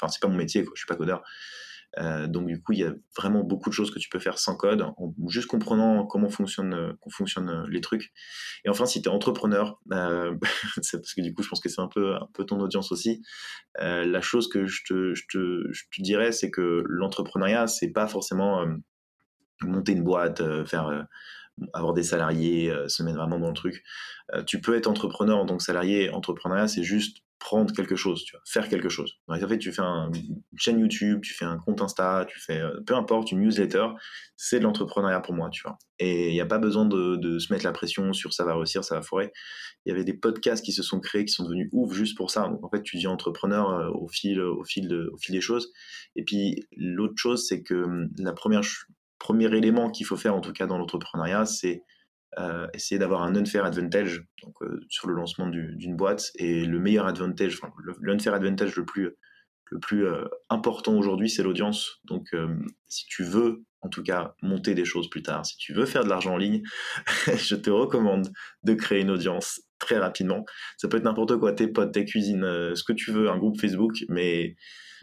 Enfin, 0.00 0.08
c'est 0.08 0.20
pas 0.20 0.28
mon 0.28 0.36
métier, 0.36 0.64
quoi. 0.64 0.72
je 0.74 0.80
suis 0.80 0.88
pas 0.88 0.96
codeur. 0.96 1.22
Euh, 1.98 2.26
donc 2.26 2.46
du 2.46 2.60
coup, 2.60 2.72
il 2.72 2.80
y 2.80 2.84
a 2.84 2.92
vraiment 3.16 3.44
beaucoup 3.44 3.70
de 3.70 3.74
choses 3.74 3.90
que 3.90 3.98
tu 3.98 4.08
peux 4.08 4.18
faire 4.18 4.38
sans 4.38 4.56
code, 4.56 4.82
en 4.82 5.14
juste 5.28 5.46
comprenant 5.46 6.06
comment 6.06 6.28
fonctionnent, 6.28 6.74
euh, 6.74 6.92
fonctionnent 7.10 7.50
euh, 7.50 7.66
les 7.68 7.80
trucs. 7.80 8.12
Et 8.64 8.68
enfin, 8.68 8.86
si 8.86 9.00
tu 9.02 9.08
es 9.08 9.12
entrepreneur, 9.12 9.80
euh, 9.92 10.34
parce 10.76 11.14
que 11.14 11.20
du 11.20 11.34
coup, 11.34 11.42
je 11.42 11.48
pense 11.48 11.60
que 11.60 11.68
c'est 11.68 11.80
un 11.80 11.88
peu, 11.88 12.14
un 12.14 12.28
peu 12.34 12.44
ton 12.44 12.58
audience 12.60 12.90
aussi, 12.92 13.22
euh, 13.80 14.04
la 14.04 14.20
chose 14.20 14.48
que 14.48 14.66
je 14.66 14.82
te, 14.86 15.14
je 15.14 15.24
te, 15.30 15.72
je 15.72 15.84
te 15.94 16.02
dirais, 16.02 16.32
c'est 16.32 16.50
que 16.50 16.82
l'entrepreneuriat, 16.86 17.66
c'est 17.66 17.92
pas 17.92 18.08
forcément 18.08 18.64
monter 19.62 19.92
une 19.92 20.02
boîte, 20.02 20.42
faire 20.66 21.06
avoir 21.72 21.94
des 21.94 22.02
salariés, 22.02 22.72
se 22.88 23.02
mettre 23.02 23.18
vraiment 23.18 23.38
dans 23.38 23.48
le 23.48 23.54
truc. 23.54 23.84
tu 24.46 24.60
peux 24.60 24.76
être 24.76 24.86
entrepreneur 24.86 25.38
en 25.38 25.46
tant 25.46 25.56
que 25.56 25.62
salarié. 25.62 26.10
Entrepreneuriat, 26.10 26.68
c'est 26.68 26.82
juste 26.82 27.24
prendre 27.44 27.74
quelque 27.74 27.94
chose, 27.94 28.24
tu 28.24 28.34
vois, 28.34 28.42
faire 28.46 28.70
quelque 28.70 28.88
chose. 28.88 29.18
en 29.28 29.36
fait, 29.36 29.58
tu 29.58 29.70
fais 29.70 29.82
un, 29.82 30.10
une 30.14 30.58
chaîne 30.58 30.78
YouTube, 30.78 31.20
tu 31.22 31.34
fais 31.34 31.44
un 31.44 31.58
compte 31.58 31.82
Insta, 31.82 32.24
tu 32.26 32.40
fais 32.40 32.58
euh, 32.58 32.80
peu 32.86 32.94
importe, 32.94 33.32
une 33.32 33.40
newsletter, 33.40 33.88
c'est 34.34 34.60
de 34.60 34.64
l'entrepreneuriat 34.64 35.20
pour 35.20 35.34
moi, 35.34 35.50
tu 35.50 35.62
vois. 35.62 35.76
Et 35.98 36.28
il 36.28 36.32
n'y 36.32 36.40
a 36.40 36.46
pas 36.46 36.58
besoin 36.58 36.86
de, 36.86 37.38
se 37.38 37.52
mettre 37.52 37.66
la 37.66 37.72
pression 37.72 38.14
sur 38.14 38.32
ça 38.32 38.44
va 38.44 38.54
réussir, 38.54 38.82
ça 38.82 38.94
va 38.94 39.02
foirer. 39.02 39.30
Il 39.84 39.90
y 39.90 39.92
avait 39.92 40.04
des 40.04 40.14
podcasts 40.14 40.64
qui 40.64 40.72
se 40.72 40.82
sont 40.82 41.00
créés, 41.00 41.26
qui 41.26 41.34
sont 41.34 41.44
devenus 41.44 41.68
ouf 41.72 41.92
juste 41.92 42.16
pour 42.16 42.30
ça. 42.30 42.48
Donc 42.48 42.64
en 42.64 42.70
fait, 42.70 42.82
tu 42.82 42.96
deviens 42.96 43.10
entrepreneur 43.10 43.68
euh, 43.68 43.90
au 43.90 44.08
fil, 44.08 44.40
au 44.40 44.64
fil, 44.64 44.88
de, 44.88 45.10
au 45.12 45.18
fil 45.18 45.34
des 45.34 45.42
choses. 45.42 45.70
Et 46.16 46.24
puis 46.24 46.66
l'autre 46.78 47.16
chose, 47.16 47.46
c'est 47.46 47.62
que 47.62 47.74
hum, 47.74 48.08
la 48.16 48.32
première 48.32 48.62
premier 49.18 49.54
élément 49.54 49.90
qu'il 49.90 50.06
faut 50.06 50.16
faire, 50.16 50.34
en 50.34 50.40
tout 50.40 50.52
cas 50.52 50.66
dans 50.66 50.78
l'entrepreneuriat, 50.78 51.46
c'est 51.46 51.82
euh, 52.38 52.66
essayer 52.74 52.98
d'avoir 52.98 53.22
un 53.22 53.36
unfair 53.36 53.64
advantage 53.64 54.24
donc, 54.42 54.54
euh, 54.62 54.80
sur 54.88 55.08
le 55.08 55.14
lancement 55.14 55.46
d'une 55.46 55.96
boîte. 55.96 56.30
Et 56.36 56.64
le 56.64 56.80
meilleur 56.80 57.06
advantage, 57.06 57.60
enfin, 57.62 57.72
l'unfair 58.00 58.34
advantage 58.34 58.74
le 58.76 58.84
plus, 58.84 59.12
le 59.70 59.78
plus 59.78 60.06
euh, 60.06 60.24
important 60.48 60.96
aujourd'hui, 60.96 61.30
c'est 61.30 61.42
l'audience. 61.42 62.00
Donc, 62.04 62.34
si 62.88 63.06
tu 63.06 63.22
veux, 63.22 63.64
en 63.82 63.88
tout 63.88 64.02
cas, 64.02 64.34
monter 64.42 64.74
des 64.74 64.84
choses 64.84 65.08
plus 65.10 65.22
tard, 65.22 65.46
si 65.46 65.56
tu 65.58 65.72
veux 65.74 65.86
faire 65.86 66.04
de 66.04 66.08
l'argent 66.08 66.34
en 66.34 66.38
ligne, 66.38 66.62
je 67.36 67.54
te 67.54 67.70
recommande 67.70 68.28
de 68.64 68.74
créer 68.74 69.00
une 69.00 69.10
audience 69.10 69.60
très 69.78 69.98
rapidement. 69.98 70.44
Ça 70.76 70.88
peut 70.88 70.96
être 70.96 71.04
n'importe 71.04 71.36
quoi, 71.36 71.52
tes 71.52 71.68
potes, 71.68 71.92
tes 71.92 72.04
cuisines, 72.04 72.42
ce 72.74 72.82
que 72.82 72.92
tu 72.92 73.12
veux, 73.12 73.30
un 73.30 73.38
groupe 73.38 73.60
Facebook, 73.60 74.04
mais 74.08 74.56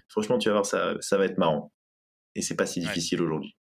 franchement, 0.10 0.38
tu 0.38 0.50
vas 0.50 0.56
voir, 0.56 0.66
ça, 0.66 0.96
ça 1.00 1.18
va 1.18 1.26
être 1.26 1.38
marrant. 1.38 1.72
Et 2.36 2.42
c'est 2.42 2.56
pas 2.56 2.66
si 2.66 2.80
difficile 2.80 3.22
aujourd'hui. 3.22 3.56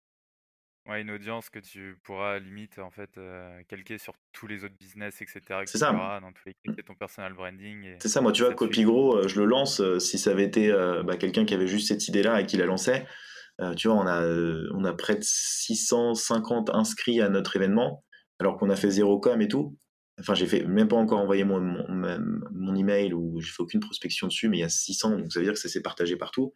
Ouais, 0.88 1.03
une 1.03 1.11
audience 1.11 1.51
que 1.51 1.59
tu 1.59 1.98
pourras 2.03 2.38
limite 2.38 2.79
en 2.79 2.90
fait 2.90 3.11
euh, 3.18 3.61
calquer 3.68 3.98
sur 3.98 4.14
tous 4.33 4.46
les 4.46 4.64
autres 4.64 4.77
business, 4.81 5.20
etc. 5.20 5.40
C'est 5.66 5.77
ça. 5.77 5.92
Dans 5.92 6.33
tous 6.33 6.46
les 6.46 6.55
cas, 6.55 6.72
c'est 6.74 6.83
ton 6.83 6.94
personal 6.94 7.35
branding. 7.35 7.96
C'est 8.01 8.09
ça, 8.09 8.22
moi 8.22 8.33
tu 8.33 8.42
vois, 8.42 8.55
Copy 8.55 8.85
Gros, 8.85 9.18
euh, 9.18 9.29
je 9.29 9.38
le 9.38 9.44
lance. 9.44 9.81
Euh, 9.81 9.98
si 9.98 10.18
ça 10.18 10.31
avait 10.31 10.44
été 10.44 10.72
bah, 11.05 11.18
quelqu'un 11.18 11.44
qui 11.44 11.53
avait 11.53 11.66
juste 11.66 11.88
cette 11.88 12.09
idée-là 12.09 12.40
et 12.40 12.46
qui 12.46 12.57
la 12.57 12.64
lançait, 12.64 13.07
tu 13.77 13.88
vois, 13.88 13.96
on 13.98 14.07
a, 14.07 14.22
on 14.72 14.85
a 14.85 14.92
près 14.94 15.16
de 15.16 15.22
650 15.22 16.70
inscrits 16.70 17.20
à 17.20 17.29
notre 17.29 17.57
événement, 17.57 18.03
alors 18.38 18.57
qu'on 18.57 18.70
a 18.70 18.77
fait 18.77 18.90
zéro 18.90 19.20
com 19.20 19.42
et 19.42 19.48
tout. 19.48 19.77
Enfin, 20.20 20.35
j'ai 20.35 20.46
fait 20.46 20.64
même 20.64 20.88
pas 20.88 20.96
encore 20.96 21.20
envoyé 21.20 21.44
mon, 21.44 21.61
mon, 21.61 22.74
email 22.74 23.14
ou 23.14 23.40
j'ai 23.40 23.50
fait 23.50 23.62
aucune 23.62 23.81
prospection 23.81 24.26
dessus, 24.26 24.48
mais 24.48 24.59
il 24.59 24.61
y 24.61 24.64
a 24.64 24.68
600, 24.68 25.11
donc 25.16 25.33
ça 25.33 25.38
veut 25.38 25.44
dire 25.44 25.54
que 25.54 25.61
ça 25.61 25.68
s'est 25.68 25.83
partagé 25.83 26.16
partout. 26.16 26.52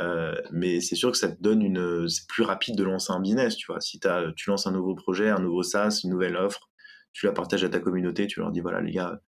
Euh, 0.00 0.34
mais 0.50 0.80
c'est 0.80 0.96
sûr 0.96 1.12
que 1.12 1.18
ça 1.18 1.28
te 1.28 1.40
donne 1.40 1.62
une. 1.62 2.08
C'est 2.08 2.26
plus 2.28 2.42
rapide 2.42 2.76
de 2.76 2.82
lancer 2.82 3.12
un 3.12 3.20
business, 3.20 3.56
tu 3.56 3.66
vois. 3.66 3.80
Si 3.80 4.00
as, 4.04 4.32
tu 4.36 4.50
lances 4.50 4.66
un 4.66 4.72
nouveau 4.72 4.94
projet, 4.94 5.30
un 5.30 5.38
nouveau 5.38 5.62
SaaS, 5.62 6.00
une 6.02 6.10
nouvelle 6.10 6.36
offre, 6.36 6.68
tu 7.12 7.26
la 7.26 7.32
partages 7.32 7.62
à 7.62 7.68
ta 7.68 7.78
communauté, 7.78 8.26
tu 8.26 8.40
leur 8.40 8.50
dis 8.50 8.60
voilà, 8.60 8.80
les 8.80 8.92
gars, 8.92 9.20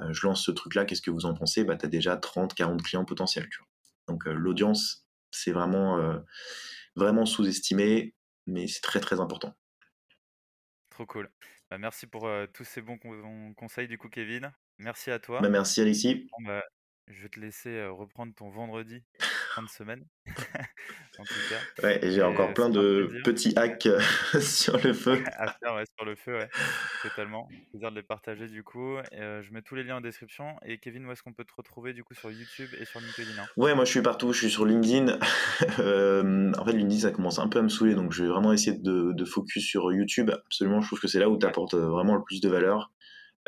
euh, 0.00 0.12
je 0.12 0.26
lance 0.26 0.44
ce 0.44 0.52
truc-là, 0.52 0.84
qu'est-ce 0.84 1.02
que 1.02 1.10
vous 1.10 1.26
en 1.26 1.34
pensez? 1.34 1.64
Bah, 1.64 1.76
tu 1.76 1.86
as 1.86 1.88
déjà 1.88 2.16
30, 2.16 2.54
40 2.54 2.82
clients 2.82 3.04
potentiels, 3.04 3.48
tu 3.50 3.58
vois. 3.58 3.68
Donc, 4.08 4.26
euh, 4.28 4.32
l'audience, 4.32 5.04
c'est 5.32 5.52
vraiment, 5.52 6.00
vraiment 6.94 7.26
sous-estimé, 7.26 8.14
mais 8.46 8.68
c'est 8.68 8.80
très, 8.80 9.00
très 9.00 9.20
important. 9.20 9.54
Trop 10.90 11.04
cool. 11.04 11.30
Bah, 11.70 11.78
merci 11.78 12.06
pour 12.06 12.28
tous 12.52 12.64
ces 12.64 12.80
bons 12.80 12.98
conseils 13.56 13.88
du 13.88 13.98
coup, 13.98 14.08
Kevin. 14.08 14.52
Merci 14.78 15.10
à 15.10 15.18
toi. 15.18 15.40
Bah, 15.40 15.48
merci 15.48 15.80
Alexis. 15.80 16.28
Bah, 16.44 16.62
je 17.08 17.22
vais 17.22 17.28
te 17.28 17.40
laisser 17.40 17.84
reprendre 17.86 18.34
ton 18.34 18.50
vendredi 18.50 19.02
fin 19.56 19.62
de 19.62 19.68
semaine. 19.68 20.04
en 21.18 21.24
tout 21.24 21.34
cas. 21.48 21.82
Ouais, 21.82 22.00
j'ai 22.02 22.22
encore 22.22 22.52
plein 22.52 22.68
de 22.68 23.22
petits 23.24 23.54
hacks 23.56 23.88
sur 24.40 24.76
le 24.84 24.92
feu. 24.92 25.22
à 25.38 25.52
faire 25.52 25.74
ouais, 25.74 25.84
sur 25.96 26.04
le 26.04 26.14
feu, 26.14 26.36
ouais. 26.36 26.48
Totalement. 27.02 27.48
Plaisir 27.70 27.90
de 27.90 27.96
les 27.96 28.02
partager 28.02 28.48
du 28.48 28.62
coup. 28.62 28.98
Je 29.12 29.52
mets 29.52 29.62
tous 29.62 29.74
les 29.74 29.82
liens 29.82 29.96
en 29.96 30.00
description. 30.02 30.56
Et 30.66 30.78
Kevin, 30.78 31.06
où 31.06 31.12
est-ce 31.12 31.22
qu'on 31.22 31.32
peut 31.32 31.44
te 31.44 31.54
retrouver 31.56 31.94
du 31.94 32.04
coup 32.04 32.14
sur 32.14 32.30
YouTube 32.30 32.68
et 32.78 32.84
sur 32.84 33.00
LinkedIn 33.00 33.42
hein? 33.42 33.46
Ouais, 33.56 33.74
moi 33.74 33.86
je 33.86 33.90
suis 33.90 34.02
partout. 34.02 34.34
Je 34.34 34.40
suis 34.40 34.50
sur 34.50 34.66
LinkedIn. 34.66 35.18
en 35.18 36.64
fait, 36.64 36.72
LinkedIn 36.72 37.00
ça 37.00 37.10
commence 37.10 37.38
un 37.38 37.48
peu 37.48 37.58
à 37.58 37.62
me 37.62 37.68
saouler, 37.68 37.94
donc 37.94 38.12
je 38.12 38.24
vais 38.24 38.28
vraiment 38.28 38.52
essayer 38.52 38.76
de, 38.76 39.12
de 39.12 39.24
focus 39.24 39.64
sur 39.64 39.90
YouTube. 39.90 40.30
Absolument, 40.30 40.82
je 40.82 40.88
trouve 40.88 41.00
que 41.00 41.08
c'est 41.08 41.20
là 41.20 41.30
où 41.30 41.38
tu 41.38 41.46
apportes 41.46 41.74
vraiment 41.74 42.14
le 42.14 42.22
plus 42.22 42.42
de 42.42 42.48
valeur. 42.50 42.92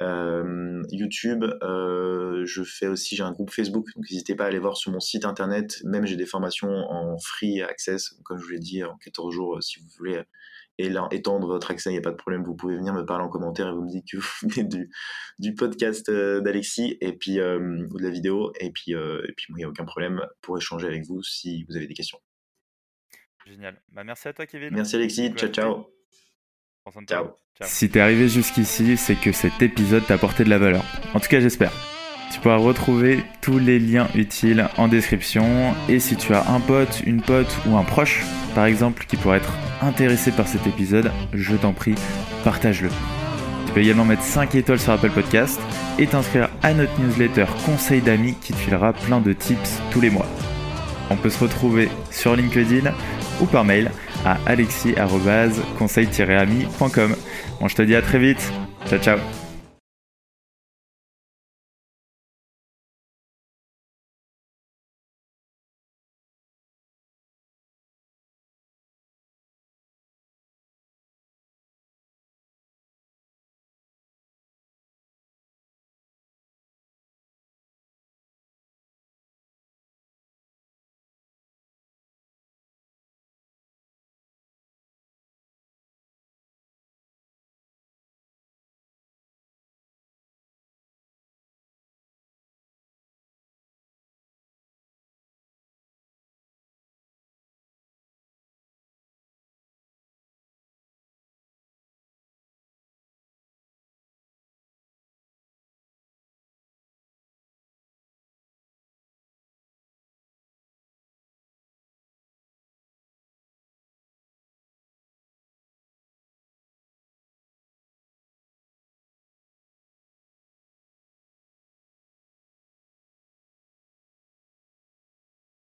Euh, 0.01 0.83
YouTube, 0.91 1.45
euh, 1.63 2.45
je 2.45 2.63
fais 2.63 2.87
aussi, 2.87 3.17
j'ai 3.17 3.23
un 3.23 3.33
groupe 3.33 3.51
Facebook, 3.51 3.87
donc 3.95 4.05
n'hésitez 4.11 4.35
pas 4.35 4.45
à 4.45 4.47
aller 4.47 4.59
voir 4.59 4.77
sur 4.77 4.93
mon 4.93 5.01
site 5.01 5.25
internet. 5.25 5.81
Même 5.85 6.07
j'ai 6.07 6.17
des 6.17 6.27
formations 6.27 6.69
en 6.69 7.19
free 7.19 7.63
access, 7.63 8.15
comme 8.25 8.39
je 8.39 8.45
vous 8.45 8.51
l'ai 8.51 8.59
dit, 8.59 8.85
en 8.85 8.97
14 8.99 9.35
jours, 9.35 9.57
euh, 9.57 9.61
si 9.61 9.81
vous 9.81 9.89
voulez 9.97 10.23
étendre 10.79 11.49
votre 11.49 11.73
accès, 11.73 11.91
il 11.91 11.95
n'y 11.95 11.99
a 11.99 12.03
pas 12.03 12.13
de 12.13 12.17
problème, 12.17 12.45
vous 12.45 12.55
pouvez 12.55 12.77
venir 12.77 12.95
me 12.95 13.05
parler 13.05 13.25
en 13.25 13.29
commentaire 13.29 13.67
et 13.67 13.73
vous 13.73 13.83
me 13.83 13.91
dites 13.91 14.07
que 14.09 14.17
vous 14.19 14.49
venez 14.49 14.63
du, 14.69 14.91
du 15.41 15.55
podcast 15.55 16.09
d'Alexis 16.09 16.97
et 17.01 17.15
puis 17.15 17.41
ou 17.41 17.99
de 17.99 18.03
la 18.03 18.11
vidéo 18.11 18.53
et 18.61 18.71
puis 18.71 18.93
et 18.93 19.33
puis 19.37 19.47
il 19.49 19.57
n'y 19.57 19.65
a 19.65 19.69
aucun 19.69 19.85
problème 19.85 20.25
pour 20.41 20.57
échanger 20.57 20.87
avec 20.87 21.05
vous 21.05 21.21
si 21.25 21.65
vous 21.69 21.77
avez 21.77 21.89
des 21.89 21.95
questions. 21.95 22.21
Génial. 23.45 23.83
Bah, 23.89 24.05
merci 24.05 24.29
à 24.29 24.33
toi 24.33 24.47
Kevin. 24.47 24.71
Merci 24.73 24.95
Alexis. 24.95 25.33
Ciao 25.35 25.98
ciao. 27.07 27.25
Ciao. 27.57 27.69
Si 27.69 27.89
t'es 27.91 28.01
arrivé 28.01 28.29
jusqu'ici, 28.29 28.97
c'est 28.97 29.15
que 29.15 29.33
cet 29.33 29.63
épisode 29.63 30.07
t'a 30.07 30.15
apporté 30.15 30.45
de 30.45 30.51
la 30.51 30.59
valeur. 30.59 30.85
En 31.15 31.21
tout 31.21 31.29
cas, 31.29 31.41
j'espère. 31.41 31.73
Tu 32.33 32.41
pourras 32.41 32.57
retrouver 32.57 33.25
tous 33.41 33.59
les 33.59 33.79
liens 33.79 34.09
utiles 34.15 34.69
en 34.77 34.89
description. 34.89 35.75
Et 35.89 35.99
si 35.99 36.17
tu 36.17 36.35
as 36.35 36.49
un 36.51 36.61
pote, 36.61 37.03
une 37.07 37.23
pote 37.23 37.57
ou 37.67 37.77
un 37.77 37.85
proche, 37.85 38.23
par 38.55 38.67
exemple, 38.67 39.07
qui 39.07 39.17
pourrait 39.17 39.39
être 39.39 39.53
intéressé 39.81 40.31
par 40.31 40.47
cet 40.47 40.67
épisode, 40.67 41.11
je 41.33 41.57
t'en 41.57 41.73
prie, 41.73 41.95
partage-le. 42.45 42.91
Tu 43.67 43.73
peux 43.73 43.81
également 43.81 44.05
mettre 44.05 44.23
5 44.23 44.55
étoiles 44.55 44.81
sur 44.81 44.93
Apple 44.93 45.11
Podcast 45.11 45.61
et 45.99 46.07
t'inscrire 46.07 46.49
à 46.63 46.75
notre 46.75 46.99
newsletter 47.01 47.47
Conseil 47.65 48.01
d'amis 48.01 48.35
qui 48.41 48.53
te 48.53 48.59
filera 48.59 48.93
plein 48.93 49.21
de 49.21 49.33
tips 49.33 49.81
tous 49.91 50.01
les 50.01 50.11
mois. 50.11 50.27
On 51.11 51.17
peut 51.17 51.31
se 51.31 51.39
retrouver 51.39 51.89
sur 52.11 52.37
LinkedIn 52.37 52.93
ou 53.41 53.47
par 53.47 53.65
mail 53.65 53.91
à 54.25 54.39
alexis-conseil-ami.com. 54.47 57.17
Bon, 57.61 57.69
je 57.69 57.75
te 57.75 57.83
dis 57.83 57.97
à 57.97 58.03
très 58.03 58.19
vite. 58.19 58.53
Ciao, 58.89 58.99
ciao. 58.99 59.19